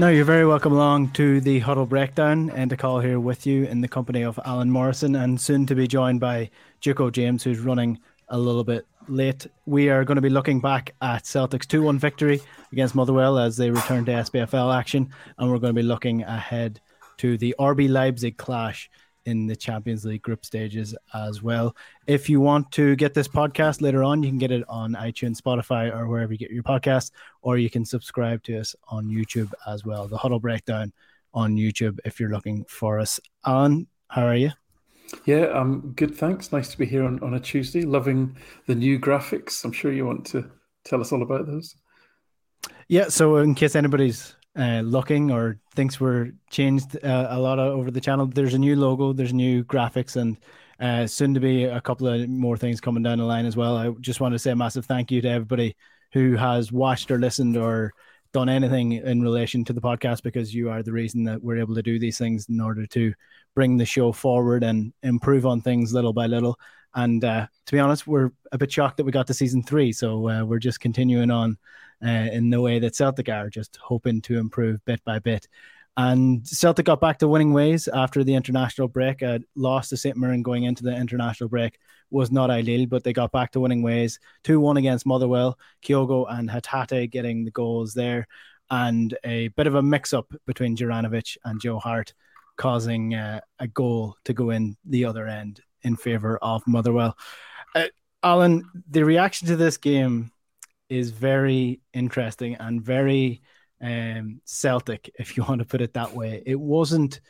[0.00, 3.64] Now, you're very welcome along to the Huddle Breakdown and to call here with you
[3.66, 6.48] in the company of Alan Morrison and soon to be joined by
[6.80, 7.98] Duco James, who's running
[8.30, 9.46] a little bit late.
[9.66, 12.40] We are going to be looking back at Celtic's 2 1 victory
[12.72, 16.80] against Motherwell as they return to SPFL action, and we're going to be looking ahead
[17.18, 18.88] to the RB Leipzig clash
[19.26, 21.76] in the Champions League group stages as well.
[22.10, 25.40] If you want to get this podcast later on, you can get it on iTunes,
[25.40, 29.52] Spotify, or wherever you get your podcast, or you can subscribe to us on YouTube
[29.68, 30.08] as well.
[30.08, 30.92] The Huddle Breakdown
[31.34, 33.20] on YouTube if you're looking for us.
[33.46, 34.50] Alan, how are you?
[35.24, 36.16] Yeah, um, good.
[36.16, 36.50] Thanks.
[36.50, 37.82] Nice to be here on, on a Tuesday.
[37.82, 38.36] Loving
[38.66, 39.64] the new graphics.
[39.64, 40.50] I'm sure you want to
[40.84, 41.76] tell us all about those.
[42.88, 43.06] Yeah.
[43.06, 48.00] So, in case anybody's uh, looking or thinks we're changed uh, a lot over the
[48.00, 50.38] channel, there's a new logo, there's new graphics, and
[50.80, 53.76] uh, soon to be a couple of more things coming down the line as well.
[53.76, 55.76] I just want to say a massive thank you to everybody
[56.12, 57.92] who has watched or listened or
[58.32, 61.74] done anything in relation to the podcast because you are the reason that we're able
[61.74, 63.12] to do these things in order to
[63.54, 66.58] bring the show forward and improve on things little by little.
[66.94, 69.92] And uh, to be honest, we're a bit shocked that we got to season three.
[69.92, 71.58] So uh, we're just continuing on
[72.04, 75.46] uh, in the way that Celtic are, just hoping to improve bit by bit.
[76.02, 79.22] And Celtic got back to winning ways after the international break.
[79.22, 80.16] Uh, lost to St.
[80.16, 81.78] Mirren going into the international break
[82.10, 84.18] was not ideal, but they got back to winning ways.
[84.44, 88.26] 2 1 against Motherwell, Kyogo and Hatate getting the goals there.
[88.70, 92.14] And a bit of a mix up between Juranovic and Joe Hart,
[92.56, 97.14] causing uh, a goal to go in the other end in favour of Motherwell.
[97.74, 97.88] Uh,
[98.22, 100.30] Alan, the reaction to this game
[100.88, 103.42] is very interesting and very
[103.80, 106.42] um, Celtic, if you want to put it that way.
[106.46, 107.20] It wasn't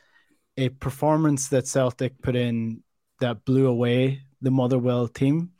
[0.57, 2.83] a performance that Celtic put in
[3.21, 5.51] that blew away the Motherwell team.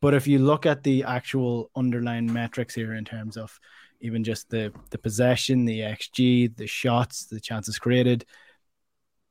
[0.00, 3.58] But if you look at the actual underlying metrics here in terms of
[4.00, 8.26] even just the the possession, the XG, the shots, the chances created,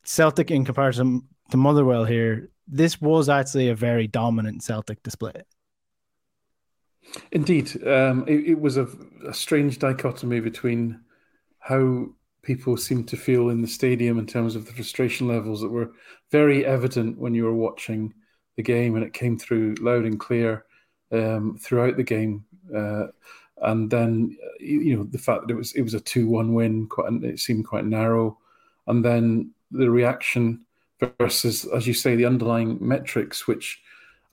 [0.03, 5.44] Celtic in comparison to Motherwell here, this was actually a very dominant Celtic display.
[7.31, 8.88] Indeed, um, it, it, was a,
[9.28, 11.00] a, strange dichotomy between
[11.59, 12.08] how
[12.41, 15.92] people seemed to feel in the stadium in terms of the frustration levels that were
[16.31, 18.13] very evident when you were watching
[18.58, 20.66] the game, and it came through loud and clear
[21.12, 22.46] um, throughout the game.
[22.75, 23.08] Uh,
[23.62, 27.12] and then, you know, the fact that it was it was a two-one win, quite
[27.24, 28.38] it seemed quite narrow,
[28.88, 30.66] and then the reaction
[31.19, 33.81] versus, as you say, the underlying metrics, which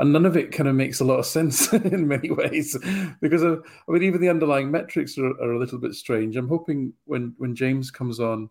[0.00, 2.76] and none of it kind of makes a lot of sense in many ways
[3.20, 6.36] because of, I mean even the underlying metrics are, are, a little bit strange.
[6.36, 8.48] I'm hoping when when James comes on,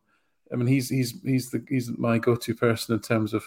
[0.53, 3.43] I mean he's he's he's the he's my go-to person in terms of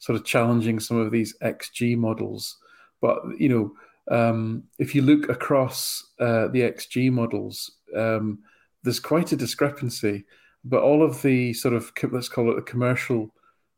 [0.00, 2.56] sort of challenging some of these XG models.
[3.00, 3.72] But you know,
[4.10, 8.40] um, if you look across uh, the XG models, um,
[8.82, 10.24] there's quite a discrepancy.
[10.64, 13.32] But all of the sort of let's call it the commercial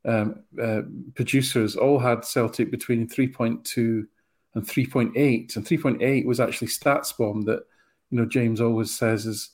[0.05, 0.83] um, uh,
[1.15, 4.07] producers all had Celtic between 3.2
[4.55, 7.65] and 3.8, and 3.8 was actually StatsBomb that
[8.11, 9.51] you know James always says is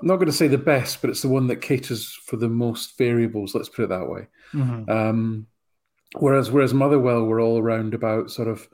[0.00, 2.48] I'm not going to say the best, but it's the one that caters for the
[2.48, 3.54] most variables.
[3.54, 4.26] Let's put it that way.
[4.52, 4.90] Mm-hmm.
[4.90, 5.46] Um,
[6.18, 8.68] whereas whereas Motherwell were all around about sort of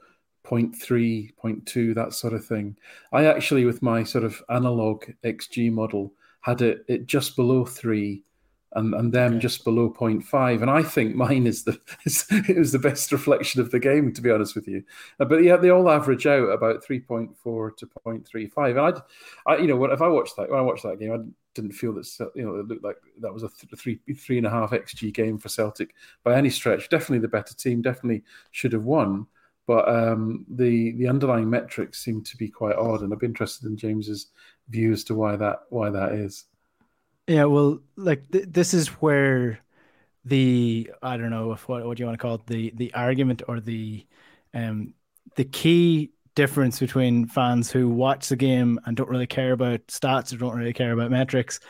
[0.47, 2.77] 0.3, 0.2, that sort of thing.
[3.12, 8.25] I actually, with my sort of analog XG model, had it, it just below three
[8.75, 9.41] and, and them okay.
[9.41, 10.63] just below 0.5.
[10.63, 14.13] And I think mine is the is, it was the best reflection of the game,
[14.13, 14.85] to be honest with you.
[15.19, 18.71] Uh, but yeah, they all average out about 3.4 to 0.35.
[18.71, 19.03] And
[19.47, 21.19] I, I you know, if I watched that, when I watched that game, I
[21.55, 24.47] didn't feel that you know it looked like that was a th- three three and
[24.47, 26.89] a half xg game for Celtic by any stretch.
[26.89, 27.83] Definitely the better team.
[27.83, 28.23] Definitely
[28.53, 29.27] should have won.
[29.67, 33.67] but um, the the underlying metrics seem to be quite odd, and I'd be interested
[33.67, 34.29] in James's
[34.69, 36.45] view as to why that why that is.
[37.27, 39.61] Yeah, well, like th- this is where
[40.25, 42.95] the I don't know if what what do you want to call it the the
[42.95, 44.07] argument or the
[44.55, 44.95] um
[45.37, 50.33] the key difference between fans who watch the game and don't really care about stats
[50.33, 51.61] or don't really care about metrics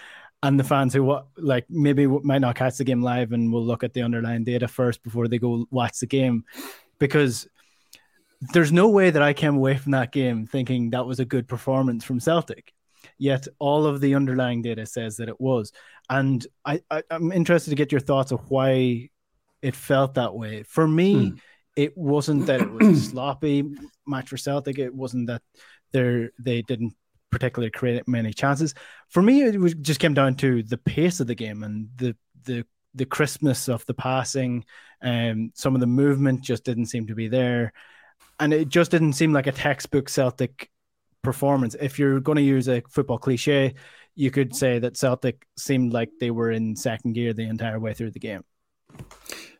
[0.43, 3.65] and the fans who what like maybe might not catch the game live and will
[3.65, 6.45] look at the underlying data first before they go watch the game
[6.99, 7.49] because
[8.53, 11.47] there's no way that I came away from that game thinking that was a good
[11.49, 12.73] performance from Celtic.
[13.19, 15.73] Yet all of the underlying data says that it was.
[16.09, 19.11] And I, I am interested to get your thoughts of why
[19.63, 20.65] it felt that way.
[20.65, 21.37] For me, hmm.
[21.77, 23.65] it wasn't that it was a sloppy
[24.07, 24.79] match for Celtic.
[24.79, 25.43] It wasn't that
[25.93, 26.95] they they didn't
[27.31, 28.75] particularly create many chances.
[29.09, 32.17] For me, it was, just came down to the pace of the game and the
[32.45, 32.65] the
[32.95, 34.65] the crispness of the passing.
[35.01, 37.73] And um, some of the movement just didn't seem to be there
[38.41, 40.70] and it just didn't seem like a textbook Celtic
[41.23, 41.77] performance.
[41.81, 43.75] If you're going to use a football cliche,
[44.15, 47.95] you could say that Celtic seemed like they were in second gear the entire way
[47.95, 48.45] through the game.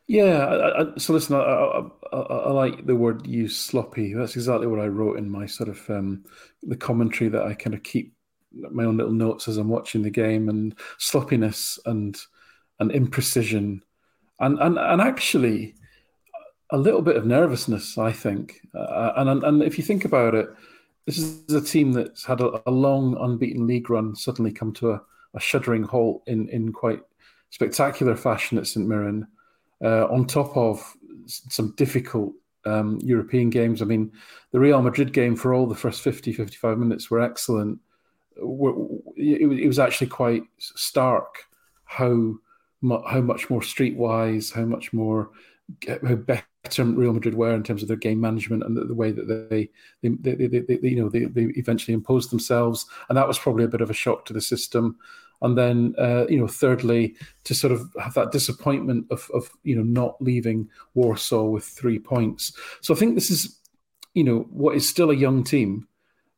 [0.07, 4.13] Yeah, I, I, so listen, I, I, like the word use sloppy.
[4.13, 6.25] That's exactly what I wrote in my sort of um,
[6.63, 8.13] the commentary that I kind of keep
[8.51, 12.17] my own little notes as I'm watching the game and sloppiness and
[12.79, 13.79] and imprecision
[14.39, 15.75] and and and actually
[16.71, 18.59] a little bit of nervousness, I think.
[18.75, 20.49] Uh, and and if you think about it,
[21.05, 24.91] this is a team that's had a, a long unbeaten league run suddenly come to
[24.91, 25.01] a,
[25.33, 27.01] a, shuddering halt in in quite
[27.49, 29.27] spectacular fashion at St Mirren,
[29.83, 30.95] uh, on top of
[31.27, 32.33] some difficult
[32.65, 33.81] um, European games.
[33.81, 34.11] I mean,
[34.51, 37.79] the Real Madrid game for all the first 50, 55 minutes were excellent.
[38.37, 41.45] It was actually quite stark
[41.85, 42.35] how
[43.07, 45.29] how much more streetwise, how much more
[45.87, 49.11] how better Real Madrid were in terms of their game management and the, the way
[49.11, 49.69] that they
[50.01, 53.69] they, they, they, you know they, they eventually imposed themselves, and that was probably a
[53.69, 54.97] bit of a shock to the system.
[55.43, 57.15] And then, uh, you know, thirdly,
[57.45, 61.97] to sort of have that disappointment of, of, you know, not leaving Warsaw with three
[61.97, 62.53] points.
[62.81, 63.59] So I think this is,
[64.13, 65.87] you know, what is still a young team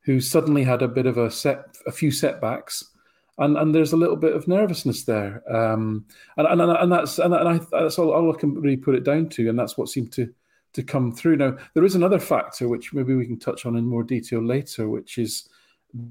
[0.05, 2.92] who suddenly had a bit of a set, a few setbacks,
[3.37, 6.05] and and there's a little bit of nervousness there, um,
[6.37, 9.03] and, and and that's and, and I, that's all, all I can really put it
[9.03, 10.31] down to, and that's what seemed to
[10.73, 11.37] to come through.
[11.37, 14.89] Now there is another factor which maybe we can touch on in more detail later,
[14.89, 15.49] which is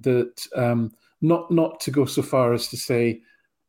[0.01, 3.21] that um, not not to go so far as to say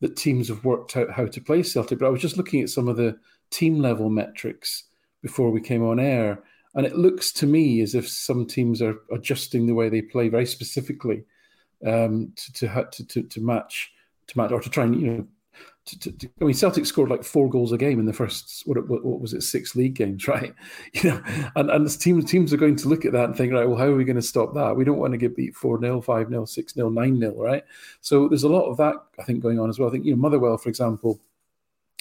[0.02, 2.70] that teams have worked out how to play Celtic, but I was just looking at
[2.70, 3.18] some of the
[3.52, 4.86] team level metrics
[5.22, 8.96] before we came on air, and it looks to me as if some teams are
[9.12, 11.24] adjusting the way they play very specifically
[11.86, 13.92] um, to, to, to to match
[14.28, 15.28] to match or to try and you know.
[15.86, 18.88] To, to, I mean, Celtic scored like four goals a game in the first what,
[18.88, 20.54] what, what was it six league games, right?
[20.94, 21.22] You know,
[21.58, 23.88] and and teams teams are going to look at that and think, right, well, how
[23.88, 24.78] are we going to stop that?
[24.78, 27.64] We don't want to get beat four 0 five 0 six 0 nine 0 right?
[28.00, 29.90] So there's a lot of that I think going on as well.
[29.90, 31.20] I think you know Motherwell, for example,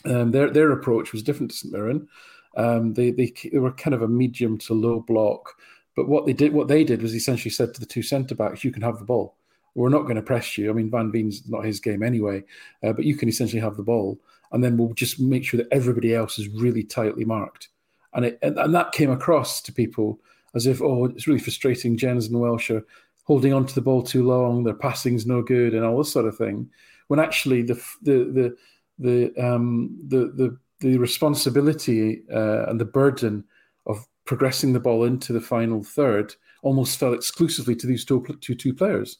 [0.05, 2.09] um, their their approach was different to St Mirren.
[2.57, 5.55] Um, they, they they were kind of a medium to low block,
[5.97, 8.63] but what they did what they did was essentially said to the two centre backs,
[8.63, 9.37] "You can have the ball."
[9.75, 10.71] We're not going to press you.
[10.71, 12.45] I mean, Van Veen's not his game anyway,
[12.83, 14.21] uh, but you can essentially have the ball,
[14.53, 17.69] and then we'll just make sure that everybody else is really tightly marked.
[18.15, 20.21] And it and, and that came across to people
[20.55, 21.97] as if, oh, it's really frustrating.
[21.97, 22.85] Jenz and Welsh are
[23.25, 26.27] holding on to the ball too long, their passing's no good, and all this sort
[26.27, 26.69] of thing.
[27.09, 28.57] When actually the the the
[28.99, 33.45] the um, the, the the responsibility uh, and the burden
[33.87, 38.55] of progressing the ball into the final third almost fell exclusively to these two, two,
[38.55, 39.19] two players.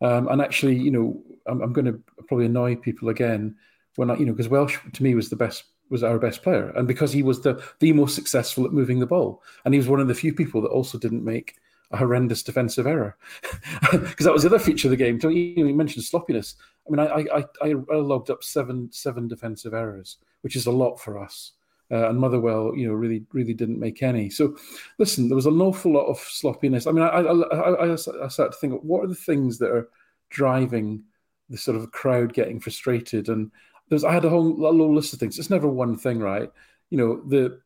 [0.00, 3.56] Um, and actually, you know, I'm, I'm going to probably annoy people again
[3.96, 6.70] when I, you know, because Welsh to me was the best, was our best player,
[6.70, 9.88] and because he was the the most successful at moving the ball, and he was
[9.88, 11.56] one of the few people that also didn't make
[11.90, 13.16] a horrendous defensive error,
[13.90, 15.20] because that was the other feature of the game.
[15.20, 16.54] So you, you mentioned sloppiness.
[16.86, 20.72] I mean, I, I I I logged up seven seven defensive errors, which is a
[20.72, 21.52] lot for us.
[21.90, 24.30] Uh, and Motherwell, you know, really, really didn't make any.
[24.30, 24.56] So,
[24.98, 26.86] listen, there was an awful lot of sloppiness.
[26.86, 29.88] I mean, I, I, I, I, started to think, what are the things that are
[30.28, 31.02] driving
[31.48, 33.28] the sort of crowd getting frustrated?
[33.28, 33.50] And
[33.88, 35.38] there's, I had a whole, a list of things.
[35.38, 36.50] It's never one thing, right?
[36.90, 37.60] You know, the,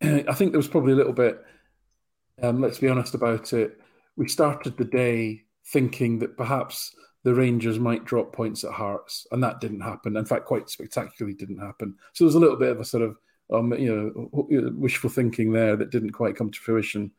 [0.28, 1.44] I think there was probably a little bit.
[2.42, 3.78] Um, let's be honest about it.
[4.16, 9.42] We started the day thinking that perhaps the Rangers might drop points at Hearts, and
[9.42, 10.16] that didn't happen.
[10.16, 11.94] In fact, quite spectacularly didn't happen.
[12.12, 13.18] So there's a little bit of a sort of
[13.52, 17.12] um, you know wishful thinking there that didn't quite come to fruition.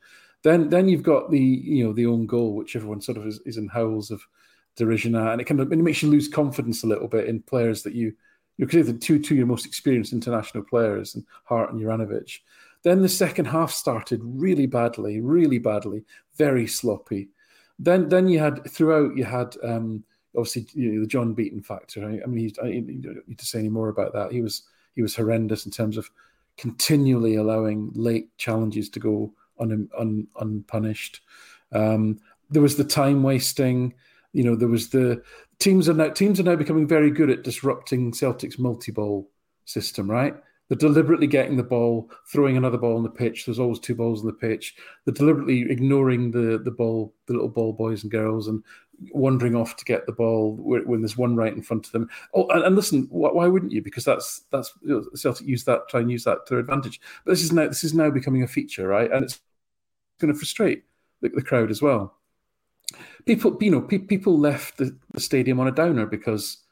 [0.44, 3.40] Then then you've got the you know the own goal, which everyone sort of is,
[3.46, 4.22] is in howls of
[4.76, 7.42] derision at, and it kind of it makes you lose confidence a little bit in
[7.42, 8.14] players that you
[8.58, 12.40] you're the two two your most experienced international players, and Hart and Juranovic.
[12.84, 16.04] Then the second half started really badly, really badly,
[16.36, 17.30] very sloppy.
[17.84, 20.04] Then then you had throughout you had um,
[20.36, 22.04] obviously you know, the John Beaton factor.
[22.06, 24.32] I, mean, I, you don't need to say any more about that.
[24.32, 24.64] He was
[24.96, 26.10] he was horrendous in terms of
[26.58, 31.22] continually allowing late challenges to go un, un, unpunished.
[31.72, 33.94] Um, there was the time wasting.
[34.34, 35.22] You know, there was the
[35.60, 39.30] teams are now teams are now becoming very good at disrupting Celtic's multi-ball
[39.66, 40.10] system.
[40.10, 40.36] Right,
[40.70, 43.46] they're deliberately getting the ball, throwing another ball on the pitch.
[43.46, 44.76] There's always two balls on the pitch.
[45.06, 48.64] They're deliberately ignoring the the ball, the little ball boys and girls, and
[49.12, 52.10] wandering off to get the ball when there's one right in front of them.
[52.34, 53.82] Oh, and, and listen, why wouldn't you?
[53.82, 57.02] Because that's that's you know, Celtic use that, try and use that to their advantage.
[57.26, 59.12] But this is now this is now becoming a feature, right?
[59.12, 59.42] And it's
[60.20, 60.84] going to frustrate
[61.22, 62.16] the, the crowd as well.
[63.26, 66.63] People, you know, pe- people left the, the stadium on a downer because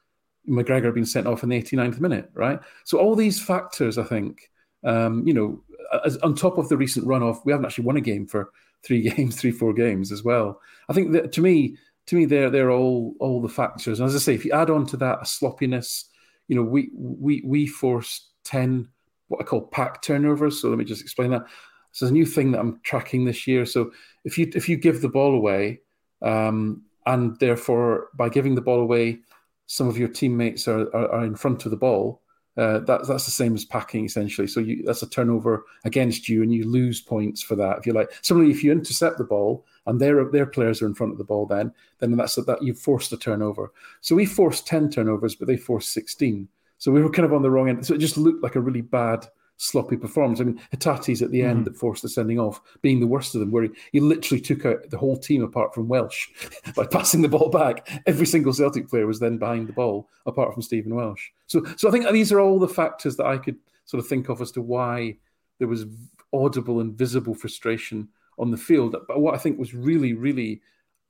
[0.48, 2.60] McGregor been sent off in the 89th minute, right?
[2.84, 4.50] So all these factors, I think,
[4.84, 5.64] um, you know,
[6.06, 8.52] as, on top of the recent runoff, we haven't actually won a game for
[8.84, 10.60] three games, three, four games as well.
[10.90, 14.00] I think that to me, to me, they're they're all all the factors.
[14.00, 16.10] And as I say, if you add on to that a sloppiness,
[16.48, 18.90] you know, we we we forced ten
[19.28, 20.62] what I call pack turnovers.
[20.62, 21.44] So let me just explain that.
[21.92, 23.66] So it's a new thing that I'm tracking this year.
[23.66, 23.92] So
[24.26, 25.82] if you if you give the ball away,
[26.22, 29.20] um, and therefore by giving the ball away,
[29.68, 32.22] some of your teammates are, are, are in front of the ball,
[32.58, 34.48] uh, that, that's the same as packing essentially.
[34.48, 37.78] So you, that's a turnover against you, and you lose points for that.
[37.78, 40.94] If you like, similarly, if you intercept the ball and their their players are in
[40.94, 43.72] front of the ball, then then that's that you've forced a turnover.
[44.02, 46.50] So we forced ten turnovers, but they forced sixteen.
[46.78, 47.86] So we were kind of on the wrong end.
[47.86, 49.28] So it just looked like a really bad
[49.62, 50.42] sloppy performance.
[50.42, 51.64] I mean, Hatate's at the end mm-hmm.
[51.66, 54.66] that forced the sending off, being the worst of them, where he, he literally took
[54.66, 56.30] out the whole team apart from Welsh
[56.76, 57.88] by passing the ball back.
[58.08, 61.30] Every single Celtic player was then behind the ball, apart from Stephen Welsh.
[61.46, 64.30] So, so I think these are all the factors that I could sort of think
[64.30, 65.18] of as to why
[65.60, 65.86] there was
[66.34, 68.08] audible and visible frustration
[68.40, 68.96] on the field.
[69.08, 70.62] But what I think was really, really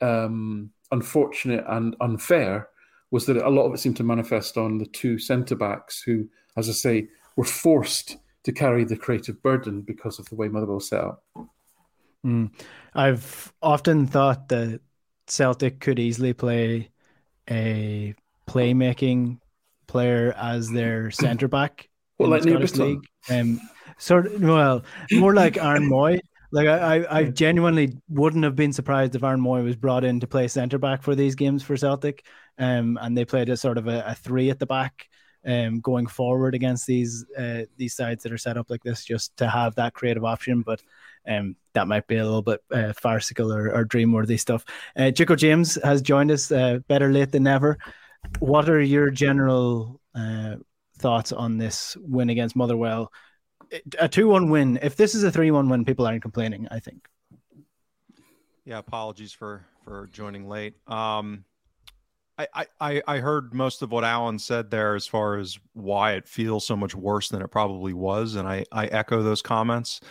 [0.02, 2.68] um, unfortunate and unfair
[3.12, 6.28] was that a lot of it seemed to manifest on the two centre backs who,
[6.58, 10.80] as I say, were forced to carry the creative burden because of the way Motherwell
[10.80, 11.24] set up.
[12.26, 12.52] Mm.
[12.94, 14.82] I've often thought that
[15.28, 16.90] Celtic could easily play
[17.50, 18.16] a
[18.48, 19.40] playmaking
[19.88, 23.08] player as their centre back well, like the Scottish League.
[23.30, 23.60] Um,
[23.98, 26.20] sort of, well, more like Aaron Mooy.
[26.52, 30.20] Like I, I, I, genuinely wouldn't have been surprised if Aaron Mooy was brought in
[30.20, 32.26] to play centre back for these games for Celtic.
[32.58, 35.08] Um, and they played a sort of a, a three at the back
[35.46, 39.36] um, going forward against these uh, these sides that are set up like this, just
[39.38, 40.62] to have that creative option.
[40.62, 40.82] But
[41.28, 44.66] um, that might be a little bit uh, farcical or, or dream-worthy stuff.
[44.96, 46.52] Uh, James has joined us.
[46.52, 47.78] Uh, better late than never.
[48.40, 50.56] What are your general uh,
[50.98, 53.12] thoughts on this win against Motherwell?
[54.00, 54.80] A two-one win.
[54.82, 56.68] If this is a three-one win, people aren't complaining.
[56.70, 57.08] I think.
[58.66, 60.76] Yeah, apologies for for joining late.
[60.88, 61.46] Um,
[62.80, 66.66] I, I, heard most of what Alan said there as far as why it feels
[66.66, 70.02] so much worse than it probably was, and I, I echo those comments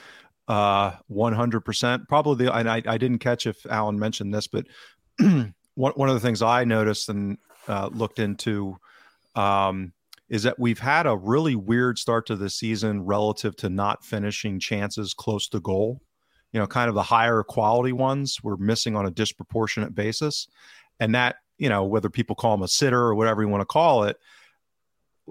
[0.49, 2.08] uh 100%.
[2.08, 4.66] Probably, the, and I, I didn't catch if Alan mentioned this, but
[5.18, 8.76] one, one of the things I noticed and uh, looked into
[9.37, 9.92] um,
[10.28, 14.58] is that we've had a really weird start to the season relative to not finishing
[14.58, 16.00] chances close to goal.
[16.52, 20.49] You know, kind of the higher quality ones we're missing on a disproportionate basis.
[20.99, 23.67] And that you know, whether people call him a sitter or whatever you want to
[23.67, 24.17] call it,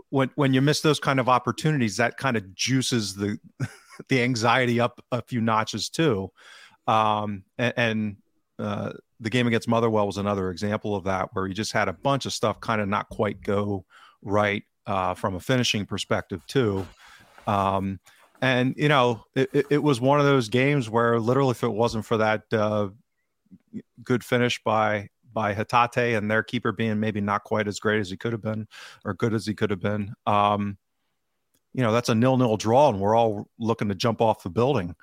[0.09, 3.37] when when you miss those kind of opportunities, that kind of juices the
[4.07, 6.31] the anxiety up a few notches too.
[6.87, 8.17] Um, and, and
[8.59, 11.93] uh, the game against Motherwell was another example of that, where you just had a
[11.93, 13.85] bunch of stuff kind of not quite go
[14.21, 16.87] right uh, from a finishing perspective too.
[17.47, 17.99] Um,
[18.41, 22.05] and you know, it, it, was one of those games where literally, if it wasn't
[22.05, 22.89] for that uh,
[24.03, 28.09] good finish by by Hatate and their keeper being maybe not quite as great as
[28.09, 28.67] he could have been
[29.05, 30.13] or good as he could have been.
[30.25, 30.77] Um,
[31.73, 34.95] you know, that's a nil-nil draw, and we're all looking to jump off the building.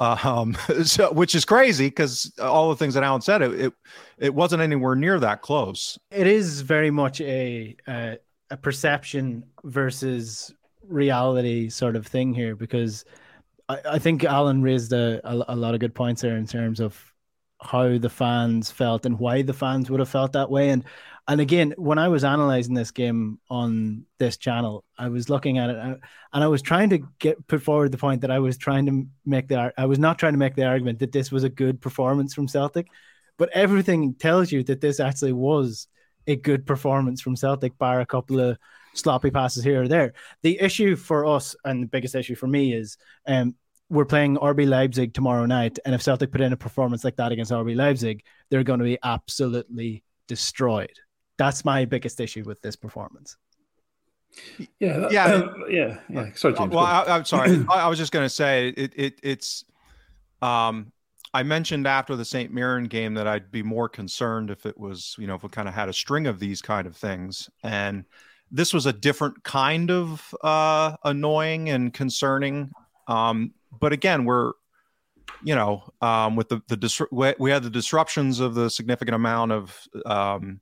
[0.00, 3.72] Um, so, which is crazy because all the things that Alan said, it, it,
[4.18, 5.98] it wasn't anywhere near that close.
[6.10, 8.18] It is very much a a,
[8.50, 10.54] a perception versus
[10.86, 13.04] reality sort of thing here because
[13.68, 16.80] I, I think Alan raised a, a, a lot of good points there in terms
[16.80, 16.98] of
[17.60, 20.70] how the fans felt and why the fans would have felt that way.
[20.70, 20.84] And
[21.26, 25.68] and again, when I was analyzing this game on this channel, I was looking at
[25.68, 25.96] it uh,
[26.32, 29.06] and I was trying to get put forward the point that I was trying to
[29.26, 31.80] make the I was not trying to make the argument that this was a good
[31.80, 32.88] performance from Celtic,
[33.36, 35.88] but everything tells you that this actually was
[36.26, 38.58] a good performance from Celtic, bar a couple of
[38.94, 40.14] sloppy passes here or there.
[40.42, 42.96] The issue for us and the biggest issue for me is
[43.26, 43.54] um,
[43.90, 47.32] we're playing RB Leipzig tomorrow night, and if Celtic put in a performance like that
[47.32, 50.92] against RB Leipzig, they're going to be absolutely destroyed.
[51.38, 53.36] That's my biggest issue with this performance.
[54.78, 56.32] Yeah, that, yeah, um, yeah, yeah.
[56.34, 56.72] Sorry, James.
[56.72, 57.64] Well, I, am sorry.
[57.70, 59.18] I, I, was just going to say it, it.
[59.22, 59.64] It's.
[60.42, 60.92] Um,
[61.34, 62.52] I mentioned after the St.
[62.52, 65.68] Mirren game that I'd be more concerned if it was, you know, if we kind
[65.68, 68.04] of had a string of these kind of things, and
[68.50, 72.70] this was a different kind of uh, annoying and concerning.
[73.08, 74.52] Um, but again, we're,
[75.42, 79.52] you know, um, with the the dis- we had the disruptions of the significant amount
[79.52, 80.60] of um,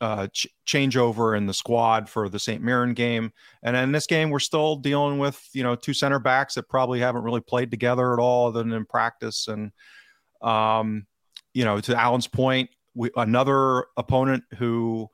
[0.00, 2.62] uh, ch- changeover in the squad for the St.
[2.62, 3.32] Mirren game,
[3.62, 7.00] and in this game, we're still dealing with you know two center backs that probably
[7.00, 9.48] haven't really played together at all, other than in practice.
[9.48, 9.72] And
[10.42, 11.06] um,
[11.54, 15.08] you know, to Alan's point, we, another opponent who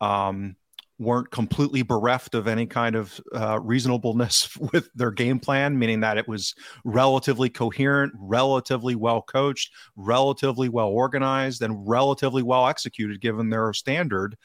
[0.00, 0.56] um,
[0.98, 6.18] weren't completely bereft of any kind of uh, reasonableness with their game plan, meaning that
[6.18, 13.50] it was relatively coherent, relatively well coached, relatively well organized, and relatively well executed given
[13.50, 14.36] their standard.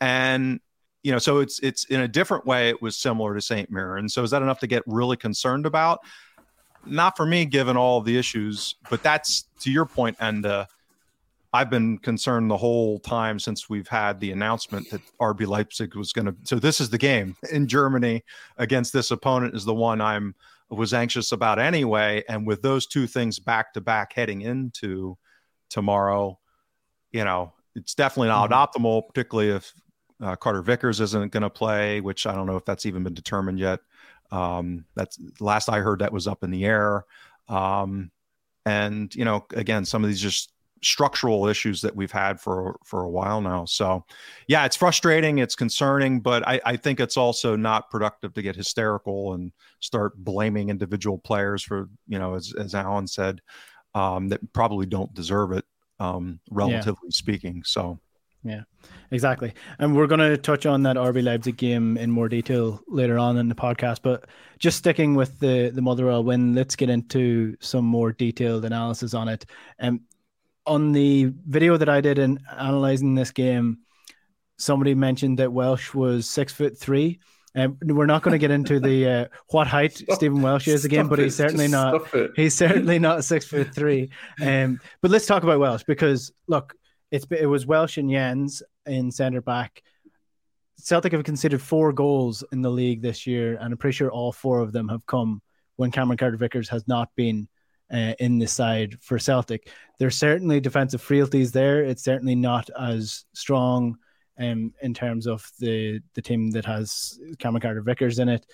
[0.00, 0.60] And
[1.02, 2.68] you know, so it's it's in a different way.
[2.68, 4.08] It was similar to Saint Mirren.
[4.08, 6.00] So is that enough to get really concerned about?
[6.86, 8.74] Not for me, given all the issues.
[8.90, 10.66] But that's to your point, and.
[11.54, 16.12] I've been concerned the whole time since we've had the announcement that RB Leipzig was
[16.12, 16.34] going to.
[16.42, 18.24] So this is the game in Germany
[18.58, 20.34] against this opponent is the one I'm
[20.68, 22.24] was anxious about anyway.
[22.28, 25.16] And with those two things back to back heading into
[25.70, 26.40] tomorrow,
[27.12, 28.82] you know, it's definitely not mm-hmm.
[28.82, 29.72] optimal, particularly if
[30.20, 33.14] uh, Carter Vickers isn't going to play, which I don't know if that's even been
[33.14, 33.78] determined yet.
[34.32, 37.04] Um, that's last I heard that was up in the air.
[37.48, 38.10] Um,
[38.66, 40.50] and you know, again, some of these just
[40.84, 43.64] structural issues that we've had for for a while now.
[43.64, 44.04] So,
[44.46, 48.56] yeah, it's frustrating, it's concerning, but I, I think it's also not productive to get
[48.56, 53.40] hysterical and start blaming individual players for you know, as as Alan said,
[53.94, 55.64] um, that probably don't deserve it,
[56.00, 57.16] um, relatively yeah.
[57.16, 57.62] speaking.
[57.64, 57.98] So.
[58.46, 58.64] Yeah,
[59.10, 59.54] exactly.
[59.78, 63.38] And we're going to touch on that RB Leipzig game in more detail later on
[63.38, 64.00] in the podcast.
[64.02, 64.26] But
[64.58, 69.28] just sticking with the the Motherwell win, let's get into some more detailed analysis on
[69.28, 69.46] it.
[69.78, 70.00] And um,
[70.66, 73.78] on the video that I did in analyzing this game,
[74.58, 77.20] somebody mentioned that Welsh was six foot three.
[77.56, 80.66] And um, we're not going to get into the uh, what height stop, Stephen Welsh
[80.66, 82.02] is again, but he's certainly not.
[82.34, 84.10] He's certainly not six foot three.
[84.42, 86.74] Um, but let's talk about Welsh because look,
[87.12, 89.82] it's it was Welsh and Jenz in centre back.
[90.78, 94.32] Celtic have conceded four goals in the league this year, and I'm pretty sure all
[94.32, 95.40] four of them have come
[95.76, 97.48] when Cameron Carter Vickers has not been
[97.92, 99.68] uh, in the side for Celtic.
[99.98, 101.84] There's certainly defensive frailties there.
[101.84, 103.96] It's certainly not as strong
[104.38, 108.46] um, in terms of the the team that has Cameron Carter Vickers in it.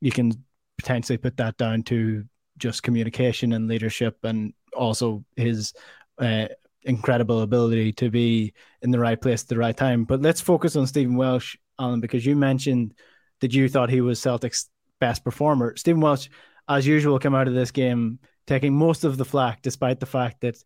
[0.00, 0.32] You can
[0.78, 2.24] potentially put that down to
[2.56, 5.72] just communication and leadership, and also his
[6.18, 6.46] uh,
[6.82, 8.52] incredible ability to be
[8.82, 10.04] in the right place at the right time.
[10.04, 12.94] But let's focus on Stephen Welsh, Alan, because you mentioned
[13.40, 14.68] that you thought he was Celtic's
[15.00, 15.76] best performer.
[15.76, 16.28] Stephen Welsh,
[16.68, 20.40] as usual, came out of this game taking most of the flack, despite the fact
[20.40, 20.62] that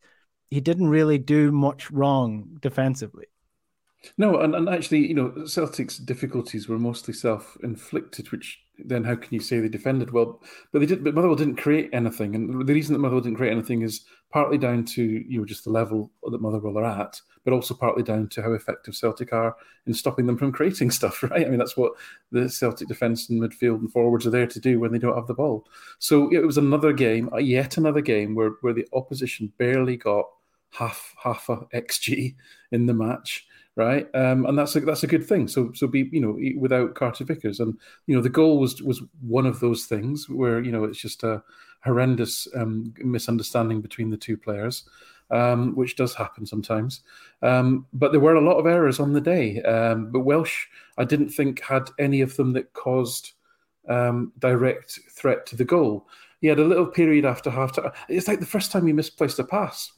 [0.50, 3.26] he didn't really do much wrong defensively.
[4.18, 9.32] No, and, and actually, you know, Celtic's difficulties were mostly self-inflicted, which then how can
[9.32, 10.42] you say they defended well?
[10.72, 11.04] But they did.
[11.04, 14.58] But Motherwell didn't create anything, and the reason that Motherwell didn't create anything is partly
[14.58, 18.28] down to you know just the level that Motherwell are at, but also partly down
[18.28, 21.22] to how effective Celtic are in stopping them from creating stuff.
[21.22, 21.46] Right?
[21.46, 21.92] I mean, that's what
[22.32, 25.28] the Celtic defence and midfield and forwards are there to do when they don't have
[25.28, 25.66] the ball.
[25.98, 30.26] So it was another game, uh, yet another game where where the opposition barely got
[30.70, 32.34] half half a xG
[32.72, 34.06] in the match right?
[34.14, 35.48] Um, and that's a, that's a good thing.
[35.48, 39.02] So so be you know without Carter Vickers, and you know the goal was was
[39.20, 41.42] one of those things where you know it's just a
[41.84, 44.84] horrendous um, misunderstanding between the two players.
[45.30, 47.00] Um, which does happen sometimes.
[47.40, 49.62] Um, but there were a lot of errors on the day.
[49.62, 50.66] Um, but Welsh,
[50.98, 53.32] I didn't think had any of them that caused
[53.88, 56.06] um, direct threat to the goal.
[56.42, 57.90] He had a little period after half time.
[58.08, 59.92] It's like the first time he misplaced a pass.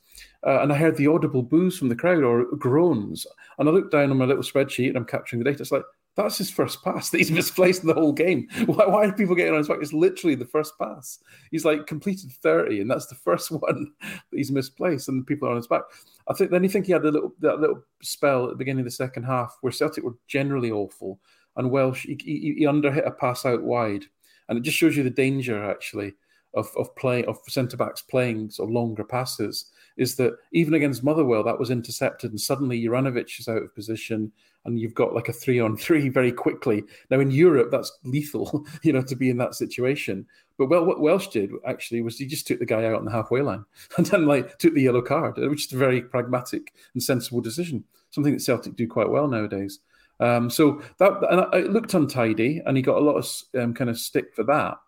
[0.47, 3.27] Uh, and I heard the audible boos from the crowd or groans.
[3.59, 5.63] And I looked down on my little spreadsheet and I'm capturing the data.
[5.63, 5.83] It's like,
[6.17, 8.49] that's his first pass that he's misplaced in the whole game.
[8.67, 9.79] Why, why, are people getting on his back?
[9.81, 11.19] It's literally the first pass.
[11.51, 15.51] He's like completed 30, and that's the first one that he's misplaced, and people are
[15.51, 15.83] on his back.
[16.29, 18.81] I think then you think he had a little that little spell at the beginning
[18.81, 21.21] of the second half where Celtic were generally awful,
[21.57, 24.07] and Welsh he, he, he underhit a pass out wide,
[24.49, 26.15] and it just shows you the danger actually
[26.55, 31.05] of of play of centre backs playing sort of longer passes is that even against
[31.05, 34.33] Motherwell, that was intercepted, and suddenly Juranovic is out of position,
[34.65, 36.85] and you've got like a three on three very quickly.
[37.11, 40.27] Now in Europe, that's lethal, you know, to be in that situation.
[40.59, 43.11] But well, what Welsh did actually was he just took the guy out on the
[43.11, 43.65] halfway line
[43.97, 47.85] and then like took the yellow card, which is a very pragmatic and sensible decision.
[48.11, 49.81] Something that Celtic do quite well nowadays.
[50.19, 53.91] Um, so that and it looked untidy, and he got a lot of um, kind
[53.91, 54.79] of stick for that.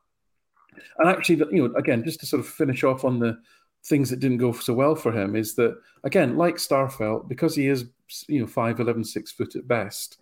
[0.99, 3.38] And actually, you know, again, just to sort of finish off on the
[3.84, 7.68] things that didn't go so well for him is that again, like Starfelt, because he
[7.68, 7.86] is
[8.28, 10.18] you know five eleven six foot at best,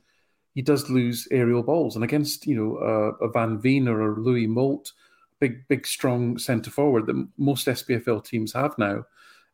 [0.55, 1.95] he does lose aerial balls.
[1.95, 4.93] And against you know uh, a Van Veen or a Louis Moult,
[5.41, 9.05] big big strong centre forward that most SPFL teams have now.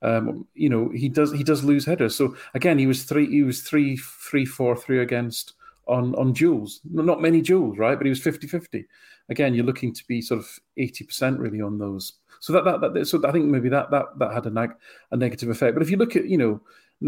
[0.03, 2.17] Um, you know he does he does lose headers.
[2.17, 5.55] So again, he was three he was three three four three against
[5.87, 6.81] on on duels.
[6.91, 7.97] Not many duels, right?
[7.97, 8.85] But he was 50-50.
[9.29, 12.93] Again, you're looking to be sort of eighty percent really on those so that, that,
[12.93, 14.69] that so I think maybe that that that had a,
[15.13, 15.75] a negative effect.
[15.77, 16.61] But if you look at you know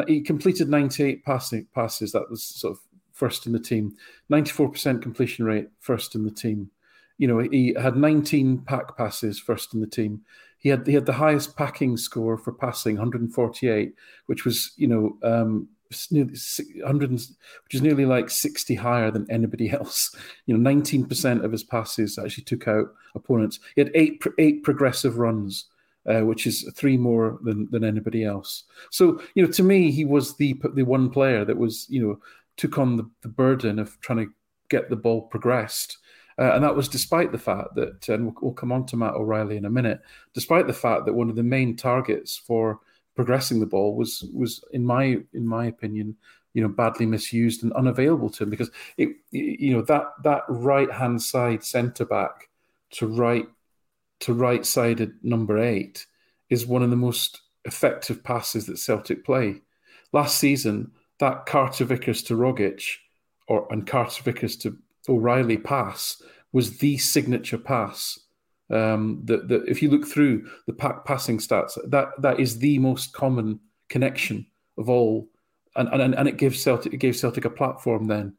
[0.06, 2.80] he completed 98 passing passes, that was sort of
[3.12, 3.96] first in the team.
[4.30, 6.70] 94% completion rate, first in the team.
[7.18, 10.20] You know he had 19 pack passes, first in the team.
[10.58, 13.92] He had he had the highest packing score for passing, 148,
[14.26, 15.68] which was you know um,
[16.10, 16.34] nearly
[16.80, 17.28] 100, which
[17.72, 20.14] is nearly like 60 higher than anybody else.
[20.46, 23.60] You know, 19% of his passes actually took out opponents.
[23.74, 25.66] He had eight eight progressive runs,
[26.06, 28.64] uh, which is three more than than anybody else.
[28.90, 32.18] So, you know, to me, he was the the one player that was, you know,
[32.56, 34.32] took on the, the burden of trying to
[34.68, 35.98] get the ball progressed.
[36.36, 39.14] Uh, and that was despite the fact that, and we'll, we'll come on to Matt
[39.14, 40.00] O'Riley in a minute,
[40.32, 42.80] despite the fact that one of the main targets for
[43.14, 46.16] progressing the ball was was in my in my opinion
[46.52, 50.90] you know badly misused and unavailable to him because it you know that that right
[50.90, 52.48] hand side centre back
[52.90, 53.46] to right
[54.20, 56.06] to right sided number eight
[56.50, 59.60] is one of the most effective passes that Celtic play.
[60.12, 62.82] Last season, that Carter Vickers to Rogic
[63.48, 66.22] or and Carter Vickers to O'Riley pass
[66.52, 68.18] was the signature pass
[68.70, 73.12] um, that, if you look through the pack passing stats, that that is the most
[73.12, 74.46] common connection
[74.78, 75.28] of all,
[75.76, 78.36] and and, and it gives Celtic it gave Celtic a platform then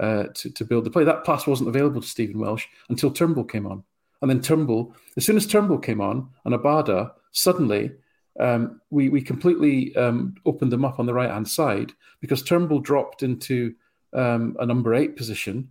[0.00, 1.04] uh, to to build the play.
[1.04, 3.84] That pass wasn't available to Stephen Welsh until Turnbull came on,
[4.20, 7.92] and then Turnbull, as soon as Turnbull came on and Abada, suddenly
[8.40, 12.80] um, we we completely um, opened them up on the right hand side because Turnbull
[12.80, 13.74] dropped into
[14.12, 15.68] um, a number eight position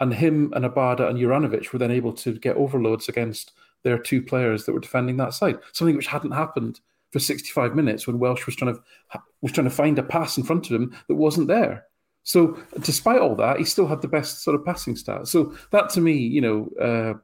[0.00, 4.20] and him and Abada and Juranovic were then able to get overloads against their two
[4.20, 5.58] players that were defending that side.
[5.72, 6.80] Something which hadn't happened
[7.12, 10.44] for 65 minutes when Welsh was trying to was trying to find a pass in
[10.44, 11.84] front of him that wasn't there.
[12.24, 15.28] So, despite all that, he still had the best sort of passing stats.
[15.28, 17.14] So that to me, you know, uh,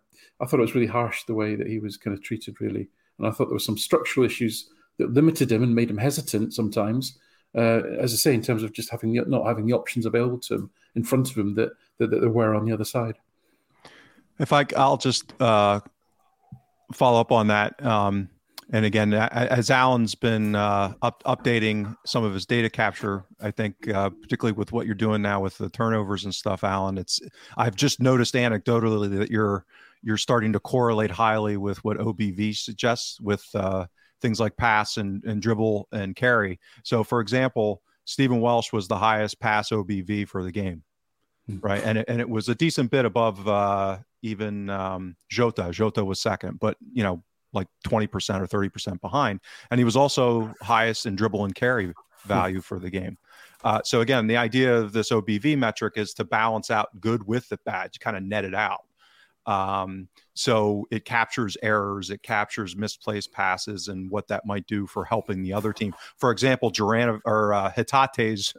[0.41, 2.89] I thought it was really harsh the way that he was kind of treated, really.
[3.19, 6.55] And I thought there were some structural issues that limited him and made him hesitant
[6.55, 7.19] sometimes.
[7.55, 10.39] Uh, as I say, in terms of just having the, not having the options available
[10.41, 13.17] to him in front of him that that, that there were on the other side.
[14.39, 15.81] If I, I'll just uh,
[16.93, 17.85] follow up on that.
[17.85, 18.31] Um,
[18.73, 23.89] and again, as Alan's been uh, up, updating some of his data capture, I think
[23.89, 27.21] uh, particularly with what you're doing now with the turnovers and stuff, Alan, it's
[27.59, 29.67] I've just noticed anecdotally that you're
[30.03, 33.87] you're starting to correlate highly with what OBV suggests with uh,
[34.23, 36.59] things like pass and, and dribble and carry.
[36.83, 40.83] So, for example, Stephen Welsh was the highest pass OBV for the game
[41.61, 41.83] right?
[41.85, 45.71] And it, and it was a decent bit above uh, even um, Jota.
[45.73, 49.41] Jota was second, but you know, like twenty percent or thirty percent behind.
[49.71, 51.93] And he was also highest in dribble and carry
[52.25, 53.19] value for the game.
[53.65, 57.49] Uh, so again, the idea of this OBV metric is to balance out good with
[57.49, 58.83] the bad, to kind of net it out.
[59.47, 65.05] Um, so it captures errors, it captures misplaced passes, and what that might do for
[65.05, 65.95] helping the other team.
[66.17, 68.55] For example, Duran or uh, Hatate's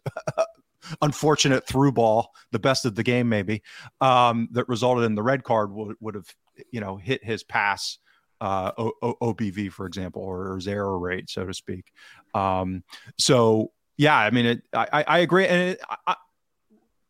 [1.02, 3.64] unfortunate through ball, the best of the game maybe,
[4.02, 6.28] um, that resulted in the red card would, would have,
[6.72, 7.98] you know, hit his pass
[8.42, 11.92] uh, o- o- OBV, for example, or his error rate, so to speak.
[12.34, 12.84] Um,
[13.18, 16.16] so yeah, I mean, it, I, I agree, and it, I,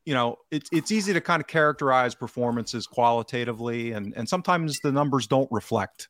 [0.06, 4.92] you know, it's it's easy to kind of characterize performances qualitatively, and and sometimes the
[4.92, 6.10] numbers don't reflect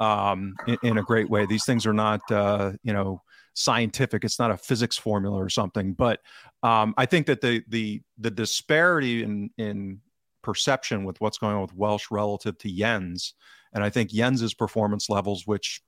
[0.00, 1.46] um, in, in, a great way.
[1.46, 3.22] These things are not, uh, you know,
[3.54, 4.24] scientific.
[4.24, 5.92] It's not a physics formula or something.
[5.92, 6.20] But
[6.62, 10.00] um, I think that the the the disparity in in
[10.42, 13.34] perception with what's going on with Welsh relative to Jenz,
[13.72, 15.80] and I think Jenz's performance levels, which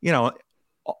[0.00, 0.32] you know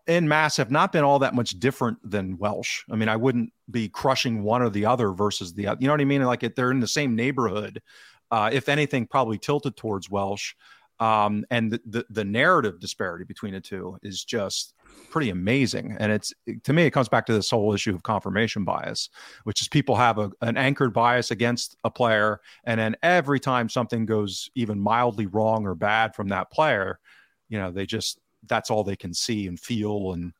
[0.06, 2.84] in mass have not been all that much different than Welsh.
[2.90, 5.78] I mean, I wouldn't be crushing one or the other versus the other.
[5.80, 6.22] You know what I mean?
[6.22, 7.82] Like they're in the same neighborhood.
[8.30, 10.54] Uh, if anything, probably tilted towards Welsh.
[11.00, 14.74] Um, and the, the, the narrative disparity between the two is just
[15.10, 15.96] pretty amazing.
[15.98, 19.10] And it's to me, it comes back to this whole issue of confirmation bias,
[19.42, 23.68] which is people have a, an anchored bias against a player, and then every time
[23.68, 27.00] something goes even mildly wrong or bad from that player,
[27.48, 30.32] you know, they just that's all they can see and feel and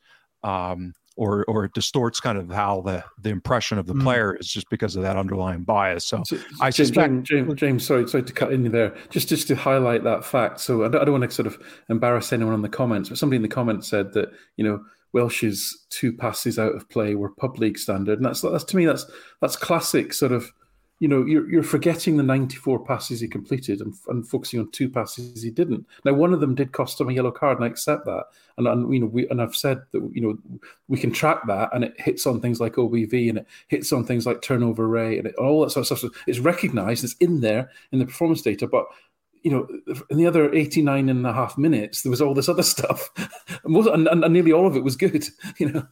[0.42, 4.02] um, or or it distorts kind of how the the impression of the mm.
[4.02, 6.04] player is just because of that underlying bias.
[6.04, 9.48] So, so I suspect James, James, James, sorry, sorry to cut in there, just just
[9.48, 10.60] to highlight that fact.
[10.60, 13.18] So I don't, I don't want to sort of embarrass anyone in the comments, but
[13.18, 17.30] somebody in the comments said that you know Welsh's two passes out of play were
[17.30, 19.06] pub league standard, and that's that's to me that's
[19.40, 20.52] that's classic sort of
[21.00, 24.88] you know, you're, you're forgetting the 94 passes he completed and, and focusing on two
[24.88, 25.86] passes he didn't.
[26.04, 28.24] Now, one of them did cost him a yellow card, and I accept that.
[28.56, 30.38] And, and you know, we and I've said that you know
[30.88, 34.04] we can track that, and it hits on things like OBV, and it hits on
[34.04, 35.98] things like turnover rate, and it, all that sort of stuff.
[35.98, 38.86] So it's recognised, it's in there in the performance data, but
[39.44, 39.68] you know,
[40.08, 43.10] in the other 89 and a half minutes, there was all this other stuff.
[43.64, 45.28] and, and, and, nearly all of it was good,
[45.58, 45.86] you know.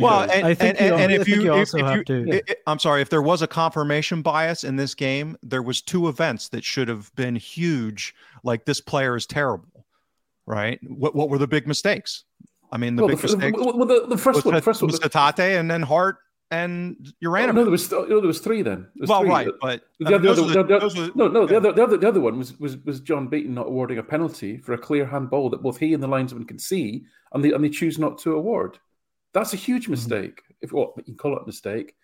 [0.00, 2.30] Well, and, I think and, and, if you, you also if, if have you, to.
[2.36, 6.08] It, I'm sorry, if there was a confirmation bias in this game, there was two
[6.08, 8.14] events that should have been huge.
[8.42, 9.86] Like this player is terrible,
[10.46, 10.80] right?
[10.82, 12.24] What what were the big mistakes?
[12.72, 13.58] I mean, the well, big the, mistakes.
[13.58, 16.18] Well, the, the first one, the first one was Hatate, and then Hart
[16.50, 17.54] and oh, Juranovic.
[17.54, 18.86] no, there was no, there was three then.
[18.98, 19.30] Was well, three.
[19.30, 22.58] right, but the, other, the, no, no, the other, the other, the other one was
[22.58, 25.94] was was John Beaton not awarding a penalty for a clear handball that both he
[25.94, 28.78] and the linesman can see, and they and they choose not to award.
[29.32, 29.92] That's a huge mm-hmm.
[29.92, 30.36] mistake.
[30.36, 30.54] Mm-hmm.
[30.62, 31.94] If what you can call it a mistake,